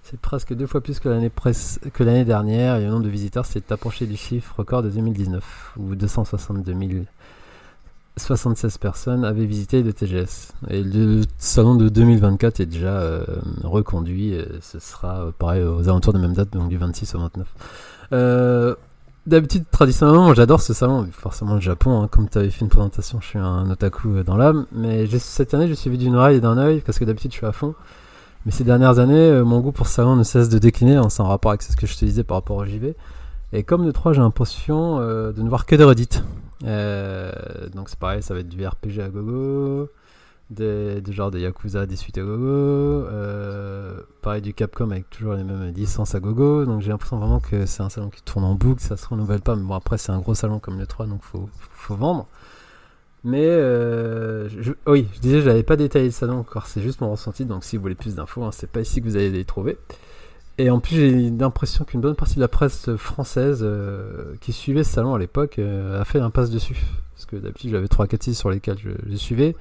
[0.04, 3.10] C'est presque deux fois plus que l'année presse- que l'année dernière et le nombre de
[3.10, 6.76] visiteurs s'est approché du chiffre record de 2019 où 262
[8.18, 10.54] 076 personnes avaient visité le TGS.
[10.70, 13.26] Et le salon de 2024 est déjà euh,
[13.64, 14.38] reconduit.
[14.62, 17.48] Ce sera euh, pareil aux alentours de même date, donc du 26 au 29.
[18.14, 18.76] Euh,
[19.26, 21.08] D'habitude, traditionnellement, j'adore ce salon.
[21.12, 24.24] Forcément, le Japon, hein, comme tu avais fait une présentation, je suis un otaku euh,
[24.24, 24.68] dans l'âme.
[24.72, 27.38] Mais cette année, je suis vu d'une oreille et d'un œil parce que d'habitude, je
[27.38, 27.74] suis à fond.
[28.46, 30.98] Mais ces dernières années, euh, mon goût pour ce salon ne cesse de décliner.
[30.98, 32.96] hein, c'est en rapport avec ce que je te disais par rapport au JV.
[33.52, 36.24] Et comme le 3, j'ai l'impression euh, de ne voir que des redites.
[36.62, 39.90] Donc c'est pareil, ça va être du RPG à gogo,
[40.50, 45.34] des, des genres des Yakuza, des suites à gogo, euh, pareil du Capcom avec toujours
[45.34, 46.66] les mêmes licences à gogo.
[46.66, 49.42] Donc j'ai l'impression vraiment que c'est un salon qui tourne en boucle, ça se renouvelle
[49.42, 49.56] pas.
[49.56, 52.28] Mais bon, après, c'est un gros salon comme le 3, donc faut, faut vendre.
[53.24, 54.48] Mais euh,
[54.86, 57.46] oui, je disais, je n'avais pas détaillé le salon encore, c'est juste mon ressenti.
[57.46, 59.80] Donc si vous voulez plus d'infos, hein, c'est pas ici que vous allez les trouver.
[60.58, 64.84] Et en plus, j'ai l'impression qu'une bonne partie de la presse française euh, qui suivait
[64.84, 66.78] ce salon à l'époque a fait l'impasse dessus.
[67.16, 69.56] Parce que d'habitude, j'avais 3-4 sites sur lesquels je, je suivais.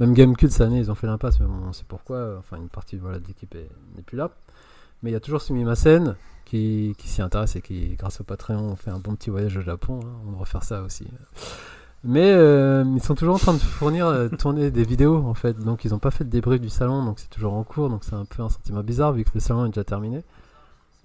[0.00, 2.36] Même Gamecube cette année, ils ont fait l'impasse, mais on sait pourquoi.
[2.38, 4.30] Enfin, une partie de l'équipe est- n'est plus là.
[5.02, 8.74] Mais il y a toujours Sumimasen qui, qui s'y intéressent et qui, grâce au Patreon,
[8.76, 10.00] fait un bon petit voyage au Japon.
[10.02, 10.08] hein.
[10.26, 11.06] On devrait faire ça aussi.
[12.02, 15.58] Mais euh, ils sont toujours en train de fournir, euh, tourner des vidéos en fait.
[15.58, 17.90] Donc ils n'ont pas fait de débrief du salon, donc c'est toujours en cours.
[17.90, 20.18] Donc c'est un peu un sentiment bizarre vu que le salon est déjà terminé.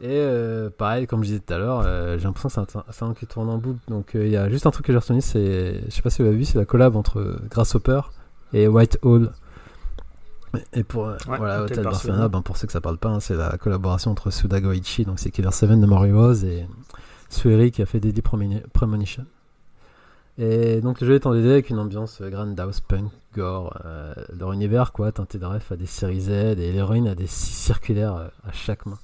[0.02, 2.92] Et euh, pareil, comme je disais tout à l'heure, euh, j'ai l'impression que c'est un,
[2.92, 3.80] salon qui tourne en boucle.
[3.90, 6.22] Donc il y a juste un truc que j'ai retenu, c'est, je sais pas si
[6.22, 8.00] vous avez vu, c'est la collab entre Grasshopper
[8.56, 9.32] et Whitehall.
[10.74, 13.10] Et pour euh, Ouais, voilà, Hotel Hotel Barcelona, ben, pour ceux que ça parle pas,
[13.10, 16.66] hein, c'est la collaboration entre Suda Goichi, donc c'est Killer 7 de Rose, et
[17.30, 19.26] Sueri qui a fait Deadly Premoni- Premonition.
[20.38, 24.14] Et donc le jeu est en DD avec une ambiance euh, grindhouse, punk, gore, euh,
[24.38, 27.54] leur univers quoi, teinté de ref à des séries Z, et l'héroïne a des scies
[27.54, 29.00] circulaires euh, à chaque main.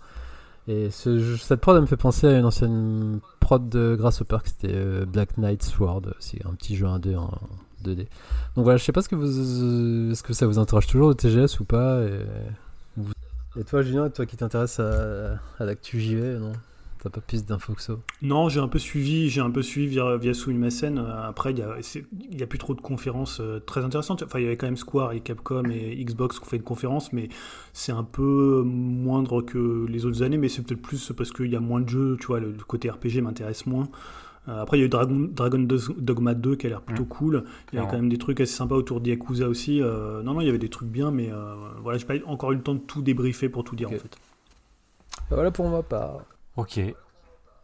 [0.68, 4.38] Et ce jeu- cette prod elle me fait penser à une ancienne prod de Grasshopper
[4.46, 7.32] c'était Black Knight Sword, c'est un petit jeu 1D en
[7.82, 8.08] 2D.
[8.56, 11.16] Donc voilà, je sais pas ce que vous, est-ce que ça vous intéresse toujours le
[11.16, 12.12] TGS ou pas et,
[12.98, 13.14] vous-
[13.60, 16.54] et toi Julien, toi qui t'intéresses à, à l'actu JV, non?
[17.04, 17.94] T'as pas plus d'infos que ça?
[18.22, 21.00] Non, j'ai un peu suivi, j'ai un peu suivi via, via Sumimasen.
[21.00, 24.22] Après, il y a, c'est- il y a plus trop de conférences euh, très intéressantes.
[24.22, 26.62] Enfin, il y avait quand même Square et Capcom et Xbox qui ont fait une
[26.64, 27.30] conférence, mais
[27.74, 30.38] c'est un peu moindre que les autres années.
[30.38, 32.64] Mais c'est peut-être plus parce qu'il y a moins de jeux, tu vois, le, le
[32.64, 33.90] côté RPG m'intéresse moins.
[34.48, 35.60] Euh, après, il y a eu Dragon, Dragon
[35.98, 37.08] Dogma 2 qui a l'air plutôt Mm.
[37.08, 37.44] cool.
[37.74, 39.82] Il y a quand même des trucs assez sympas autour de Yakuza aussi.
[39.82, 42.52] Euh, non, non, il y avait des trucs bien, mais euh, voilà, j'ai pas encore
[42.52, 44.18] eu le temps de tout débriefer pour tout dire en fait.
[45.30, 46.22] Voilà pour ma part.
[46.58, 46.80] Ok.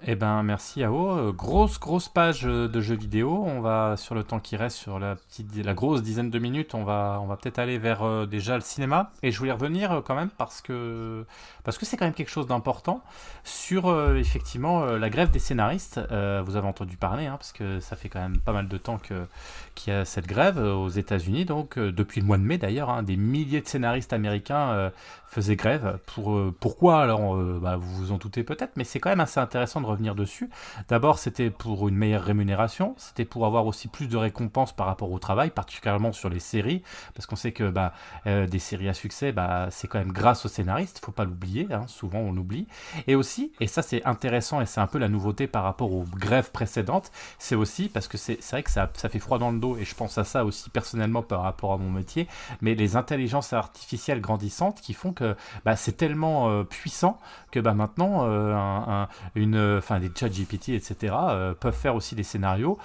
[0.06, 1.34] Eh ben merci Ao.
[1.34, 3.44] Grosse grosse page euh, de jeux vidéo.
[3.44, 6.76] On va sur le temps qui reste, sur la petite, la grosse dizaine de minutes,
[6.76, 9.12] on va on va peut-être aller vers euh, déjà le cinéma.
[9.24, 11.26] Et je voulais revenir quand même parce que
[11.68, 13.04] parce que c'est quand même quelque chose d'important
[13.44, 16.00] sur euh, effectivement euh, la grève des scénaristes.
[16.14, 18.78] Euh, vous avez entendu parler hein, parce que ça fait quand même pas mal de
[18.78, 21.44] temps qu'il y a cette grève aux États-Unis.
[21.44, 24.94] Donc depuis le mois de mai d'ailleurs, hein, des milliers de scénaristes américains
[25.26, 26.00] faisaient grève.
[26.06, 27.02] Pour pourquoi?
[27.02, 30.16] Alors bah, vous vous en doutez peut-être, mais c'est quand même assez intéressant de revenir
[30.16, 30.50] dessus.
[30.88, 35.12] D'abord, c'était pour une meilleure rémunération, c'était pour avoir aussi plus de récompenses par rapport
[35.12, 36.82] au travail, particulièrement sur les séries,
[37.14, 37.92] parce qu'on sait que bah,
[38.26, 41.86] des séries à succès, bah, c'est quand même grâce aux scénaristes, faut pas l'oublier, hein,
[41.88, 42.68] souvent on l'oublie.
[43.08, 46.04] Et aussi, et ça c'est intéressant et c'est un peu la nouveauté par rapport aux
[46.04, 49.78] grèves précédentes, c'est aussi parce que c'est vrai que ça, fait froid dans le dos
[49.78, 52.28] et je pense à ça aussi personnellement par rapport à mon métier,
[52.62, 55.36] mais les intelligences artificielles grandissantes qui font que
[55.66, 57.18] bah, c'est tellement euh, puissant
[57.52, 61.16] que bah, maintenant euh, un- un- une, enfin des chats GPT, etc.
[61.30, 62.78] euh, peuvent faire aussi des scénarios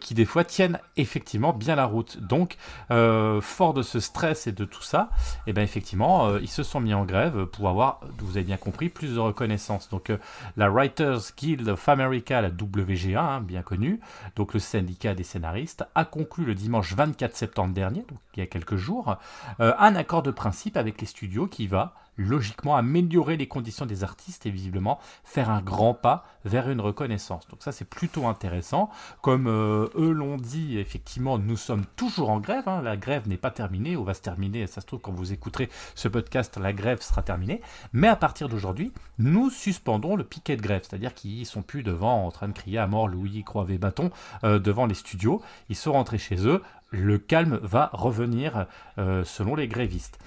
[0.00, 2.18] qui des fois tiennent effectivement bien la route.
[2.20, 2.56] Donc
[2.88, 5.10] fort de ce stress et de tout ça,
[5.46, 8.88] et ben effectivement ils se sont mis en grève pour avoir, vous avez bien compris,
[8.88, 9.88] plus de reconnaissance.
[9.88, 10.18] Donc euh,
[10.56, 14.00] la Writers Guild of America, la WGA, hein, bien connue,
[14.36, 18.42] donc le syndicat des scénaristes, a conclu le dimanche 24 septembre dernier, donc il y
[18.42, 19.16] a quelques jours,
[19.60, 24.04] euh, un accord de principe avec les studios qui va logiquement améliorer les conditions des
[24.04, 27.46] artistes et visiblement faire un grand pas vers une reconnaissance.
[27.48, 28.90] Donc ça c'est plutôt intéressant.
[29.22, 32.68] Comme euh, eux l'ont dit, effectivement, nous sommes toujours en grève.
[32.68, 32.82] hein.
[32.82, 34.66] La grève n'est pas terminée, ou va se terminer.
[34.66, 37.60] Ça se trouve quand vous écouterez ce podcast, la grève sera terminée.
[37.92, 42.26] Mais à partir d'aujourd'hui, nous suspendons le piquet de grève, c'est-à-dire qu'ils sont plus devant
[42.26, 44.10] en train de crier à mort Louis Croivet Bâton
[44.44, 45.40] euh, devant les studios.
[45.68, 46.62] Ils sont rentrés chez eux.
[46.90, 48.66] Le calme va revenir
[48.96, 50.18] euh, selon les grévistes.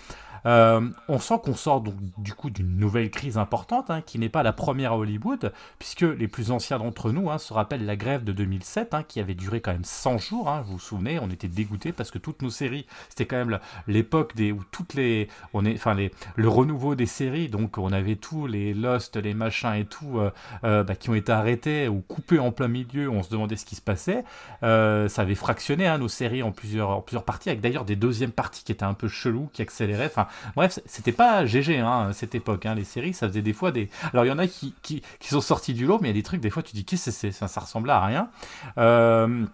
[0.45, 4.29] Euh, on sent qu'on sort donc du coup d'une nouvelle crise importante, hein, qui n'est
[4.29, 7.95] pas la première à Hollywood, puisque les plus anciens d'entre nous hein, se rappellent la
[7.95, 10.51] grève de 2007, hein, qui avait duré quand même 100 jours.
[10.65, 14.35] vous vous souvenez, on était dégoûtés parce que toutes nos séries, c'était quand même l'époque
[14.35, 18.15] des où toutes les, on est, enfin les, le renouveau des séries, donc on avait
[18.15, 20.31] tous les Lost, les machins et tout, euh,
[20.63, 23.09] euh, bah, qui ont été arrêtés ou coupés en plein milieu.
[23.09, 24.23] On se demandait ce qui se passait.
[24.61, 28.63] Ça avait fractionné nos séries en plusieurs, en plusieurs parties, avec d'ailleurs des deuxièmes parties
[28.63, 30.11] qui étaient un peu chelous, qui accéléraient.
[30.55, 32.65] Bref, c'était pas GG hein, cette époque.
[32.65, 32.75] hein.
[32.75, 33.89] Les séries, ça faisait des fois des.
[34.13, 34.73] Alors il y en a qui,
[35.21, 37.05] sont sortis du lot, mais il y a des trucs, des fois, tu dis qu'est-ce
[37.05, 37.31] que c'est?
[37.31, 38.29] Ça, ça ressemblait à rien.
[38.77, 39.45] Euh,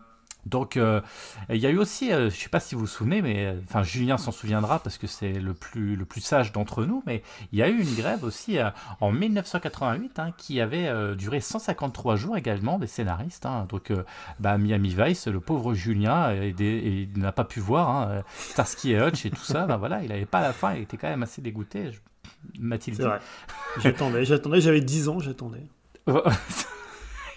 [0.48, 1.02] donc, euh,
[1.50, 3.60] il y a eu aussi, euh, je sais pas si vous vous souvenez, mais euh,
[3.66, 7.22] enfin Julien s'en souviendra parce que c'est le plus le plus sage d'entre nous, mais
[7.52, 8.58] il y a eu une grève aussi
[9.02, 13.46] en 1988 hein, qui avait duré 153 jours également des scénaristes.
[13.46, 13.66] hein.
[13.70, 13.92] donc,
[14.40, 19.26] bah, Miami Vice, le pauvre Julien, il n'a pas pu voir hein, Starsky et Hutch
[19.26, 19.66] et tout ça.
[19.66, 21.92] bah, voilà, il avait pas la fin, il était quand même assez dégoûté.
[21.92, 22.00] Je-
[23.10, 23.20] vrai.
[23.80, 25.64] J'attendais, j'attendais, j'avais 10 ans, j'attendais.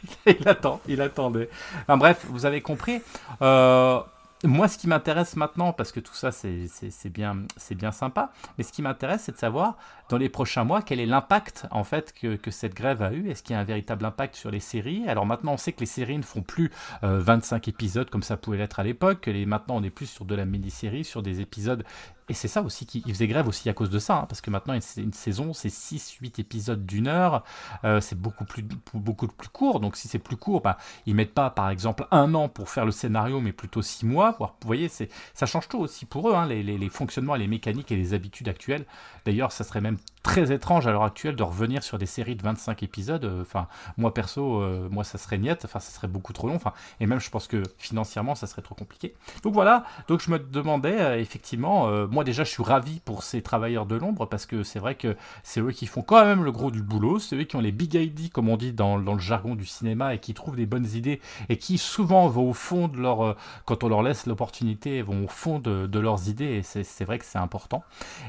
[0.26, 1.48] il attend, il attendait.
[1.88, 3.00] Bref, vous avez compris.
[3.42, 4.00] Euh,
[4.44, 7.42] moi, ce qui m'intéresse maintenant, parce que tout ça, c'est bien,
[7.72, 9.76] bien sympa, mais ce qui m'intéresse, c'est de savoir,
[10.08, 13.28] dans les prochains mois, quel est l'impact, en fait, que, cette grève a eu.
[13.28, 15.04] Est-ce qu'il y a un véritable impact sur les séries?
[15.08, 16.70] Alors maintenant, on sait que les séries ne font plus
[17.04, 19.28] euh, 25 épisodes comme ça pouvait l'être à l'époque.
[19.28, 21.84] Maintenant, on est plus sur de la mini-série, sur des épisodes
[22.30, 24.50] et c'est ça aussi qui faisait grève aussi à cause de ça, hein, parce que
[24.50, 27.42] maintenant une, une saison c'est 6-8 épisodes d'une heure,
[27.84, 28.64] euh, c'est beaucoup plus,
[28.94, 32.32] beaucoup plus court, donc si c'est plus court, bah, ils mettent pas par exemple un
[32.34, 36.06] an pour faire le scénario, mais plutôt 6 mois, vous voyez, ça change tout aussi
[36.06, 38.86] pour eux, hein, les, les, les, fonctionnements, les mécaniques et les habitudes actuelles.
[39.26, 42.42] D'ailleurs, ça serait même très étrange à l'heure actuelle de revenir sur des séries de
[42.42, 46.32] 25 épisodes, euh, enfin, moi perso, euh, moi ça serait niette, enfin ça serait beaucoup
[46.32, 49.14] trop long, enfin, et même je pense que financièrement ça serait trop compliqué.
[49.42, 53.86] Donc voilà, donc je me demandais effectivement, moi déjà, je suis ravi pour ces travailleurs
[53.86, 56.70] de l'ombre parce que c'est vrai que c'est eux qui font quand même le gros
[56.70, 57.18] du boulot.
[57.18, 60.14] C'est eux qui ont les big ideas, comme on dit dans, le jargon du cinéma,
[60.14, 63.24] et qui trouvent des bonnes idées et qui souvent vont au fond de leur.
[63.24, 67.18] Euh, quand on leur laisse l'opportunité, vont au fond de, leurs idées et c'est vrai
[67.18, 67.84] que c'est important.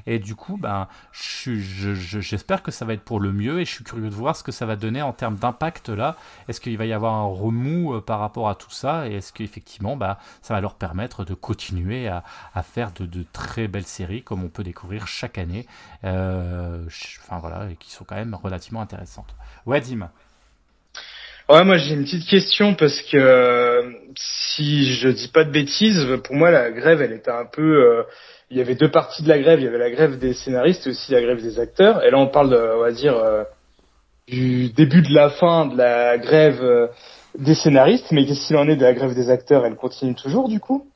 [0.06, 0.88] Et du coup, ben,
[1.94, 4.44] j'espère que ça va être pour le mieux et je suis curieux de voir ce
[4.44, 6.16] que ça va donner en termes d'impact là.
[6.48, 9.34] Est-ce qu'il va y avoir un remous euh, par rapport à tout ça et est-ce
[9.34, 12.24] qu'effectivement, ben, ça va leur permettre de continuer à,
[12.64, 15.66] faire de, très belles séries comme on peut découvrir chaque année,
[16.04, 16.86] euh,
[17.24, 19.36] enfin voilà, et qui sont quand même relativement intéressantes.
[19.66, 20.10] Ouais, Dim.
[21.50, 26.36] Ouais, moi j'ai une petite question parce que si je dis pas de bêtises, pour
[26.36, 28.04] moi la grève elle était un peu, euh,
[28.52, 30.86] il y avait deux parties de la grève, il y avait la grève des scénaristes
[30.86, 32.04] et aussi la grève des acteurs.
[32.04, 33.44] Et là on parle, de, on va dire, euh,
[34.28, 36.92] du début de la fin de la grève
[37.38, 39.66] des scénaristes, mais qu'est-ce qu'il en est de la grève des acteurs?
[39.66, 40.88] Elle continue toujours du coup?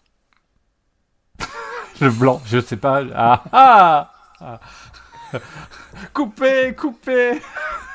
[2.01, 3.03] Le blanc, je sais pas.
[3.13, 4.59] Ah, ah, ah.
[6.13, 7.39] Coupé, coupé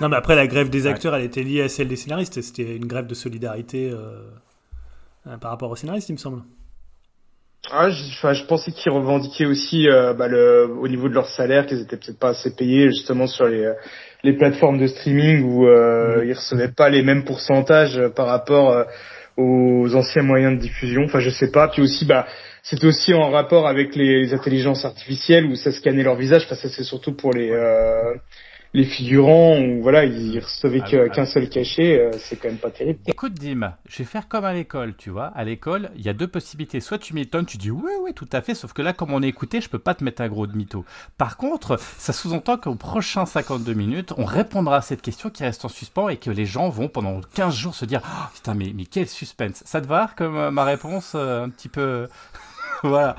[0.01, 2.41] Non, mais après, la grève des acteurs, elle était liée à celle des scénaristes.
[2.41, 4.31] C'était une grève de solidarité euh,
[5.27, 6.43] euh, par rapport aux scénaristes, il me semble.
[7.71, 11.67] Ah, je, je pensais qu'ils revendiquaient aussi euh, bah, le, au niveau de leur salaire,
[11.67, 13.73] qu'ils étaient peut-être pas assez payés justement sur les,
[14.23, 18.87] les plateformes de streaming où euh, ils recevaient pas les mêmes pourcentages par rapport
[19.37, 21.05] aux anciens moyens de diffusion.
[21.05, 21.69] Enfin, je sais pas.
[21.69, 22.27] Puis aussi, bah,
[22.63, 26.45] c'était aussi en rapport avec les, intelligences artificielles où ça scannait leur visage.
[26.45, 28.15] Enfin, ça c'est surtout pour les euh,
[28.73, 32.01] les figurants où voilà ils recevaient ah, qu'un seul cachet.
[32.01, 33.01] Euh, c'est quand même pas terrible.
[33.07, 35.27] Écoute Dim, je vais faire comme à l'école, tu vois.
[35.27, 36.81] À l'école, il y a deux possibilités.
[36.81, 38.55] Soit tu m'étonnes, tu dis oui oui tout à fait.
[38.55, 40.57] Sauf que là, comme on est écouté, je peux pas te mettre un gros de
[40.57, 40.85] mytho.
[41.19, 45.65] Par contre, ça sous-entend qu'au prochain 52 minutes, on répondra à cette question qui reste
[45.65, 48.73] en suspens et que les gens vont pendant 15 jours se dire oh, putain mais
[48.75, 49.63] mais quel suspense.
[49.67, 52.09] Ça te va comme euh, ma réponse un petit peu
[52.83, 53.17] voilà.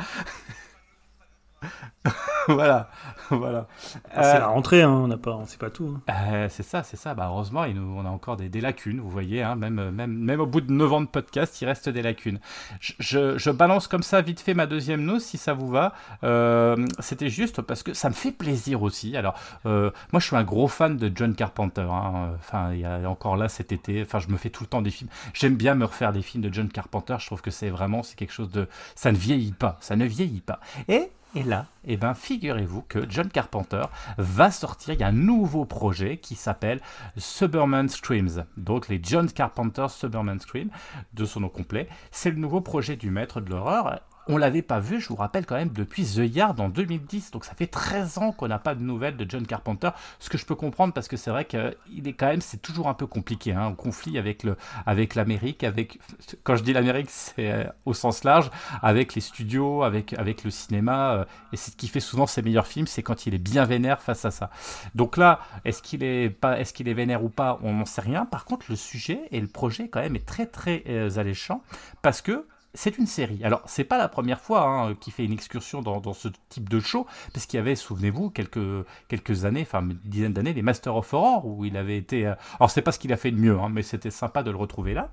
[2.48, 2.90] voilà,
[3.30, 3.68] voilà.
[4.14, 5.98] Ah, c'est la rentrée, hein, on n'a pas, on sait pas tout.
[6.08, 6.14] Hein.
[6.32, 7.14] Euh, c'est ça, c'est ça.
[7.14, 9.44] Bah, heureusement, il nous, on a encore des, lacunes, vous voyez.
[9.44, 12.40] Hein, même, même, même au bout de 9 ans de podcast, il reste des lacunes.
[12.80, 15.94] Je, je, balance comme ça vite fait ma deuxième note, si ça vous va.
[16.24, 19.16] Euh, c'était juste parce que ça me fait plaisir aussi.
[19.18, 19.36] Alors,
[19.66, 21.88] euh, moi, je suis un gros fan de John Carpenter.
[21.90, 24.02] Enfin, il y a encore là cet été.
[24.02, 25.10] Enfin, je me fais tout le temps des films.
[25.34, 27.16] J'aime bien me refaire des films de John Carpenter.
[27.20, 29.78] Je trouve que c'est vraiment, c'est quelque chose de, ça ne vieillit pas.
[29.80, 30.60] Ça ne vieillit pas.
[30.88, 33.84] Et et là, eh ben, figurez-vous que John Carpenter
[34.18, 36.82] va sortir, il y a un nouveau projet qui s'appelle
[37.16, 38.46] Suburban Screams.
[38.58, 40.70] Donc les John Carpenter Suburban Screams,
[41.14, 41.88] de son nom complet.
[42.12, 45.46] C'est le nouveau projet du maître de l'horreur on l'avait pas vu, je vous rappelle
[45.46, 47.32] quand même, depuis The Yard en 2010.
[47.32, 49.90] Donc ça fait 13 ans qu'on n'a pas de nouvelles de John Carpenter.
[50.20, 52.88] Ce que je peux comprendre parce que c'est vrai qu'il est quand même, c'est toujours
[52.88, 54.56] un peu compliqué, hein, conflit avec le,
[54.86, 56.00] avec l'Amérique, avec,
[56.44, 58.52] quand je dis l'Amérique, c'est euh, au sens large,
[58.82, 61.14] avec les studios, avec, avec le cinéma.
[61.14, 63.66] Euh, et c'est ce qui fait souvent ses meilleurs films, c'est quand il est bien
[63.66, 64.50] vénère face à ça.
[64.96, 68.02] Donc là, est-ce qu'il est pas, est-ce qu'il est vénère ou pas, on n'en sait
[68.02, 68.26] rien.
[68.26, 71.64] Par contre, le sujet et le projet quand même est très très euh, alléchant
[72.02, 73.44] parce que c'est une série.
[73.44, 76.80] Alors, c'est pas la première fois hein, qu'il fait une excursion dans, ce type de
[76.80, 80.96] show, parce qu'il y avait, souvenez-vous, quelques, quelques années, enfin une dizaine d'années, les Masters
[80.96, 82.28] of Horror, où il avait été.
[82.28, 84.52] Euh, alors, c'est pas ce qu'il a fait de mieux, hein, mais c'était sympa de
[84.52, 85.12] le retrouver là.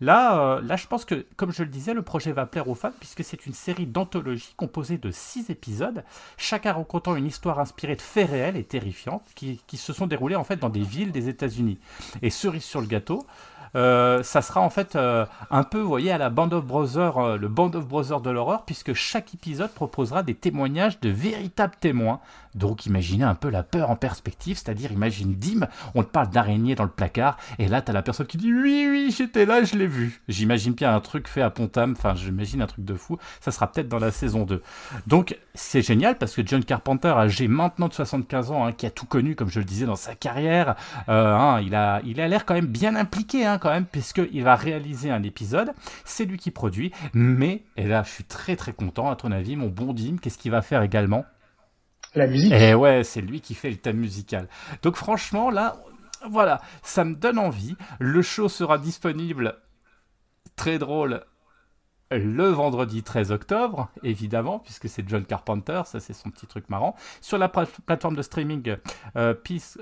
[0.00, 2.74] Là, euh, là, je pense que, comme je le disais, le projet va plaire aux
[2.74, 6.04] fans, puisque c'est une série d'anthologie composée de six épisodes,
[6.36, 10.36] chacun racontant une histoire inspirée de faits réels et terrifiantes, qui, qui se sont déroulés
[10.36, 11.78] en fait dans des villes des États-Unis.
[12.22, 13.53] Et cerise sur le gâteau, euh,
[14.22, 17.36] ça sera en fait euh, un peu, vous voyez, à la Band of Brothers, euh,
[17.36, 22.20] le Band of Brothers de l'horreur, puisque chaque épisode proposera des témoignages de véritables témoins.
[22.54, 26.74] Donc imaginez un peu la peur en perspective, c'est-à-dire imagine Dim, on te parle d'araignée
[26.74, 29.76] dans le placard, et là t'as la personne qui dit oui, oui, j'étais là, je
[29.76, 30.20] l'ai vu.
[30.28, 33.70] J'imagine bien un truc fait à Pontam, enfin j'imagine un truc de fou, ça sera
[33.70, 34.62] peut-être dans la saison 2.
[35.06, 38.90] Donc c'est génial parce que John Carpenter, âgé maintenant de 75 ans, hein, qui a
[38.90, 40.76] tout connu, comme je le disais, dans sa carrière,
[41.08, 44.54] hein, il a il a l'air quand même bien impliqué, hein, quand même, puisqu'il va
[44.54, 45.72] réaliser un épisode.
[46.04, 49.56] C'est lui qui produit, mais, et là je suis très très content, à ton avis,
[49.56, 51.24] mon bon Dim, qu'est-ce qu'il va faire également?
[52.14, 52.52] La musique.
[52.54, 54.48] Eh ouais, c'est lui qui fait le thème musical.
[54.82, 55.76] Donc franchement, là,
[56.28, 57.76] voilà, ça me donne envie.
[57.98, 59.56] Le show sera disponible,
[60.56, 61.24] très drôle,
[62.10, 66.94] le vendredi 13 octobre, évidemment, puisque c'est John Carpenter, ça c'est son petit truc marrant,
[67.20, 68.76] sur la plateforme de streaming
[69.16, 69.34] euh,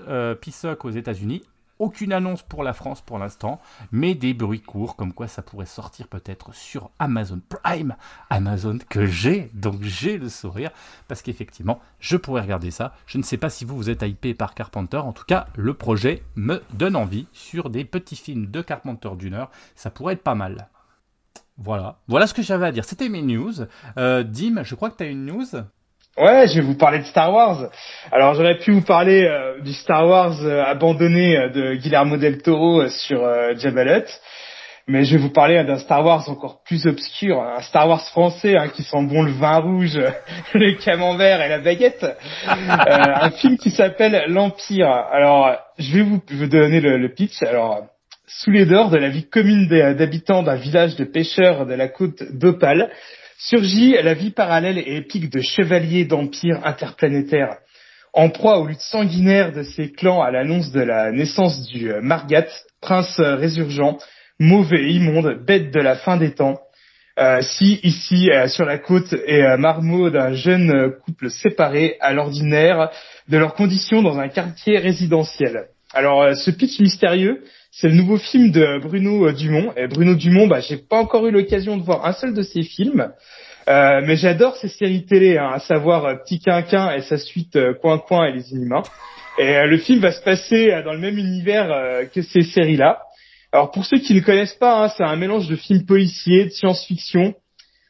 [0.08, 0.34] euh,
[0.82, 1.42] aux États-Unis.
[1.82, 3.60] Aucune annonce pour la France pour l'instant,
[3.90, 7.96] mais des bruits courts comme quoi ça pourrait sortir peut-être sur Amazon Prime,
[8.30, 10.70] Amazon que j'ai, donc j'ai le sourire,
[11.08, 12.94] parce qu'effectivement, je pourrais regarder ça.
[13.04, 15.74] Je ne sais pas si vous, vous êtes hypé par Carpenter, en tout cas, le
[15.74, 20.22] projet me donne envie sur des petits films de Carpenter d'une heure, ça pourrait être
[20.22, 20.68] pas mal.
[21.58, 22.84] Voilà, voilà ce que j'avais à dire.
[22.84, 23.54] C'était mes news.
[23.98, 25.48] Euh, Dim, je crois que tu as une news?
[26.18, 27.70] Ouais, je vais vous parler de Star Wars.
[28.10, 32.42] Alors j'aurais pu vous parler euh, du Star Wars euh, abandonné euh, de Guillermo del
[32.42, 34.20] Toro sur Jabba Hutt,
[34.86, 38.58] mais je vais vous parler d'un Star Wars encore plus obscur, un Star Wars français
[38.58, 39.98] hein, qui sent bon le vin rouge,
[40.52, 42.04] le camembert et la baguette.
[42.46, 44.90] un film qui s'appelle L'Empire.
[44.90, 47.42] Alors je vais vous, donner le, le pitch.
[47.42, 47.86] Alors
[48.26, 52.22] sous les dehors de la vie commune d'habitants d'un village de pêcheurs de la côte
[52.32, 52.90] d'Opale,
[53.48, 57.56] surgit la vie parallèle et épique de chevaliers d'empires interplanétaires.
[58.12, 62.00] En proie aux luttes sanguinaires de ces clans à l'annonce de la naissance du euh,
[62.02, 62.46] Margat,
[62.80, 63.98] prince résurgent,
[64.38, 66.60] mauvais et immonde, bête de la fin des temps,
[67.18, 72.90] euh, si ici euh, sur la côte est marmot d'un jeune couple séparé à l'ordinaire
[73.28, 75.68] de leurs conditions dans un quartier résidentiel.
[75.94, 77.42] Alors ce pitch mystérieux
[77.74, 79.72] c'est le nouveau film de Bruno euh, Dumont.
[79.76, 82.62] Et Bruno Dumont, bah, j'ai pas encore eu l'occasion de voir un seul de ses
[82.62, 83.10] films.
[83.68, 87.58] Euh, mais j'adore ses séries télé, hein, à savoir euh, Petit Quinquin et sa suite
[87.80, 88.82] Coin Coin et les Inhumains.
[89.38, 93.00] Et le film va se passer dans le même univers que ces séries-là.
[93.50, 96.50] Alors pour ceux qui ne connaissent pas, hein, c'est un mélange de films policiers, de
[96.50, 97.32] science-fiction,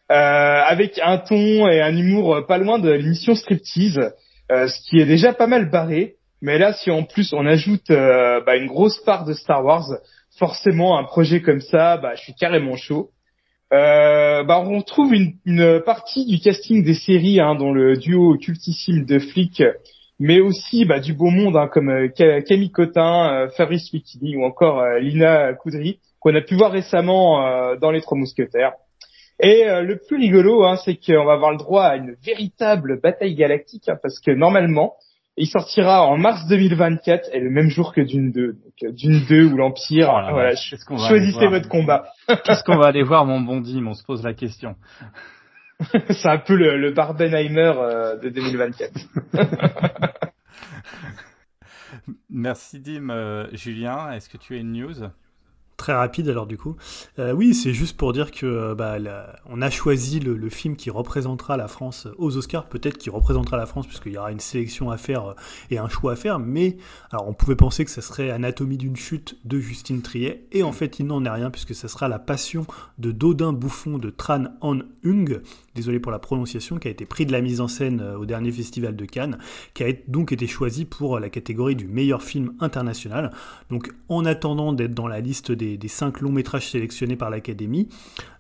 [0.09, 4.13] avec un ton et un humour pas loin de l'émission Striptease,
[4.49, 6.15] ce qui est déjà pas mal barré.
[6.43, 9.87] Mais là, si en plus on ajoute euh, bah, une grosse part de Star Wars,
[10.39, 13.11] forcément un projet comme ça, bah, je suis carrément chaud.
[13.73, 18.37] Euh, bah, on retrouve une, une, partie du casting des séries, hein, dont le duo
[18.37, 19.63] cultissime de flics,
[20.19, 24.45] mais aussi bah, du beau monde hein, comme euh, Camille Cotin, euh, Fabrice Lucchini ou
[24.45, 28.75] encore euh, Lina Coudry, qu'on a pu voir récemment dans Les Trois Mousquetaires.
[29.41, 33.35] Et le plus rigolo, hein, c'est qu'on va avoir le droit à une véritable bataille
[33.35, 34.95] galactique, hein, parce que normalement,
[35.37, 38.53] il sortira en mars 2024 et le même jour que Dune 2.
[38.53, 40.11] Donc euh, Dune 2 ou l'Empire.
[40.13, 42.05] Oh voilà, choisissez votre combat.
[42.45, 43.87] Qu'est-ce qu'on va aller voir, mon bon Dim?
[43.87, 44.77] On se pose la question.
[46.11, 48.93] C'est un peu le, le Barbenheimer euh, de 2024.
[52.31, 53.11] Merci Dim.
[53.11, 55.09] Euh, Julien, est-ce que tu as une news?
[55.83, 56.77] Très rapide alors du coup.
[57.19, 58.99] Euh, oui, c'est juste pour dire que euh, bah,
[59.47, 63.67] on a choisi le, film qui représentera la France aux Oscars, peut-être qui représentera la
[63.67, 65.35] France puisqu'il y aura une sélection à faire euh,
[65.73, 66.77] et un choix à faire, mais
[67.11, 70.71] alors on pouvait penser que ce serait Anatomie d'une chute de Justine Triet, et en
[70.71, 72.65] fait il n'en est rien puisque ce sera La Passion
[72.99, 75.41] de Dodin Bouffon de Tran Han Hung,
[75.75, 78.53] désolé pour la prononciation, qui a été pris de la mise en scène au dernier
[78.53, 79.39] festival de Cannes,
[79.75, 83.33] qui a donc été choisi pour la catégorie du meilleur film international.
[83.71, 87.89] Donc en attendant d'être dans la liste des des, cinq longs métrages sélectionnés par l'Académie,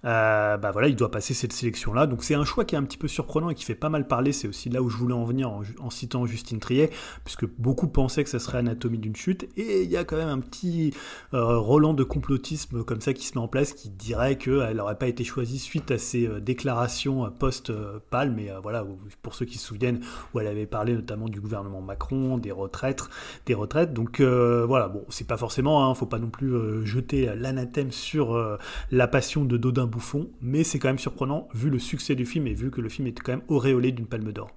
[0.04, 2.06] euh, bah voilà, il doit passer cette sélection-là.
[2.06, 4.06] Donc c'est un choix qui est un petit peu surprenant et qui fait pas mal
[4.06, 4.32] parler.
[4.32, 6.90] C'est aussi là où je voulais en venir en, citant Justine Triet,
[7.24, 9.48] puisque beaucoup pensaient que ça serait Anatomie d'une chute.
[9.56, 10.94] Et il y a quand même un petit
[11.34, 14.98] euh, Roland de complotisme comme ça qui se met en place, qui dirait qu'elle n'aurait
[14.98, 18.38] pas été choisie suite à ses euh, déclarations post-palme.
[18.38, 18.84] Et voilà,
[19.22, 20.00] pour ceux qui se souviennent,
[20.34, 23.02] où elle avait parlé notamment du gouvernement Macron, des retraites,
[23.46, 23.92] des retraites.
[23.92, 28.58] Donc voilà, bon, c'est pas forcément, hein, faut pas non plus jeter l'anathème sur euh,
[28.90, 32.46] la passion de Dodin Bouffon, mais c'est quand même surprenant vu le succès du film
[32.46, 34.50] et vu que le film est quand même auréolé d'une palme d'or.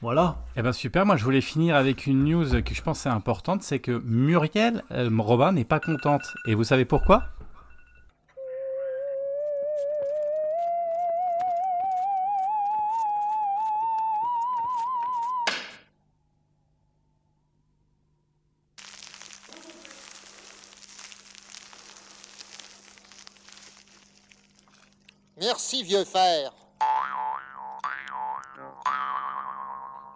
[0.00, 0.44] Voilà.
[0.56, 3.62] Eh ben super, moi je voulais finir avec une news que je pense est importante,
[3.62, 6.22] c'est que Muriel euh, Robin n'est pas contente.
[6.46, 7.24] Et vous savez pourquoi?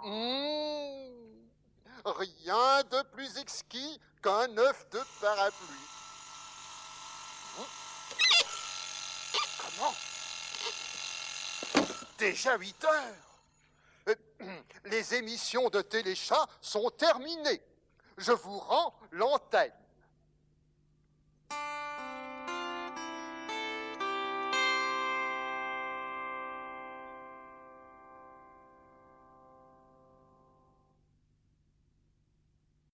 [0.04, 1.06] Mmh.
[2.04, 5.88] rien de plus exquis qu'un œuf de parapluie.
[9.58, 9.94] Comment?
[12.18, 14.18] Déjà 8 heures.
[14.84, 17.62] Les émissions de Téléchat sont terminées.
[18.18, 19.72] Je vous rends l'antenne.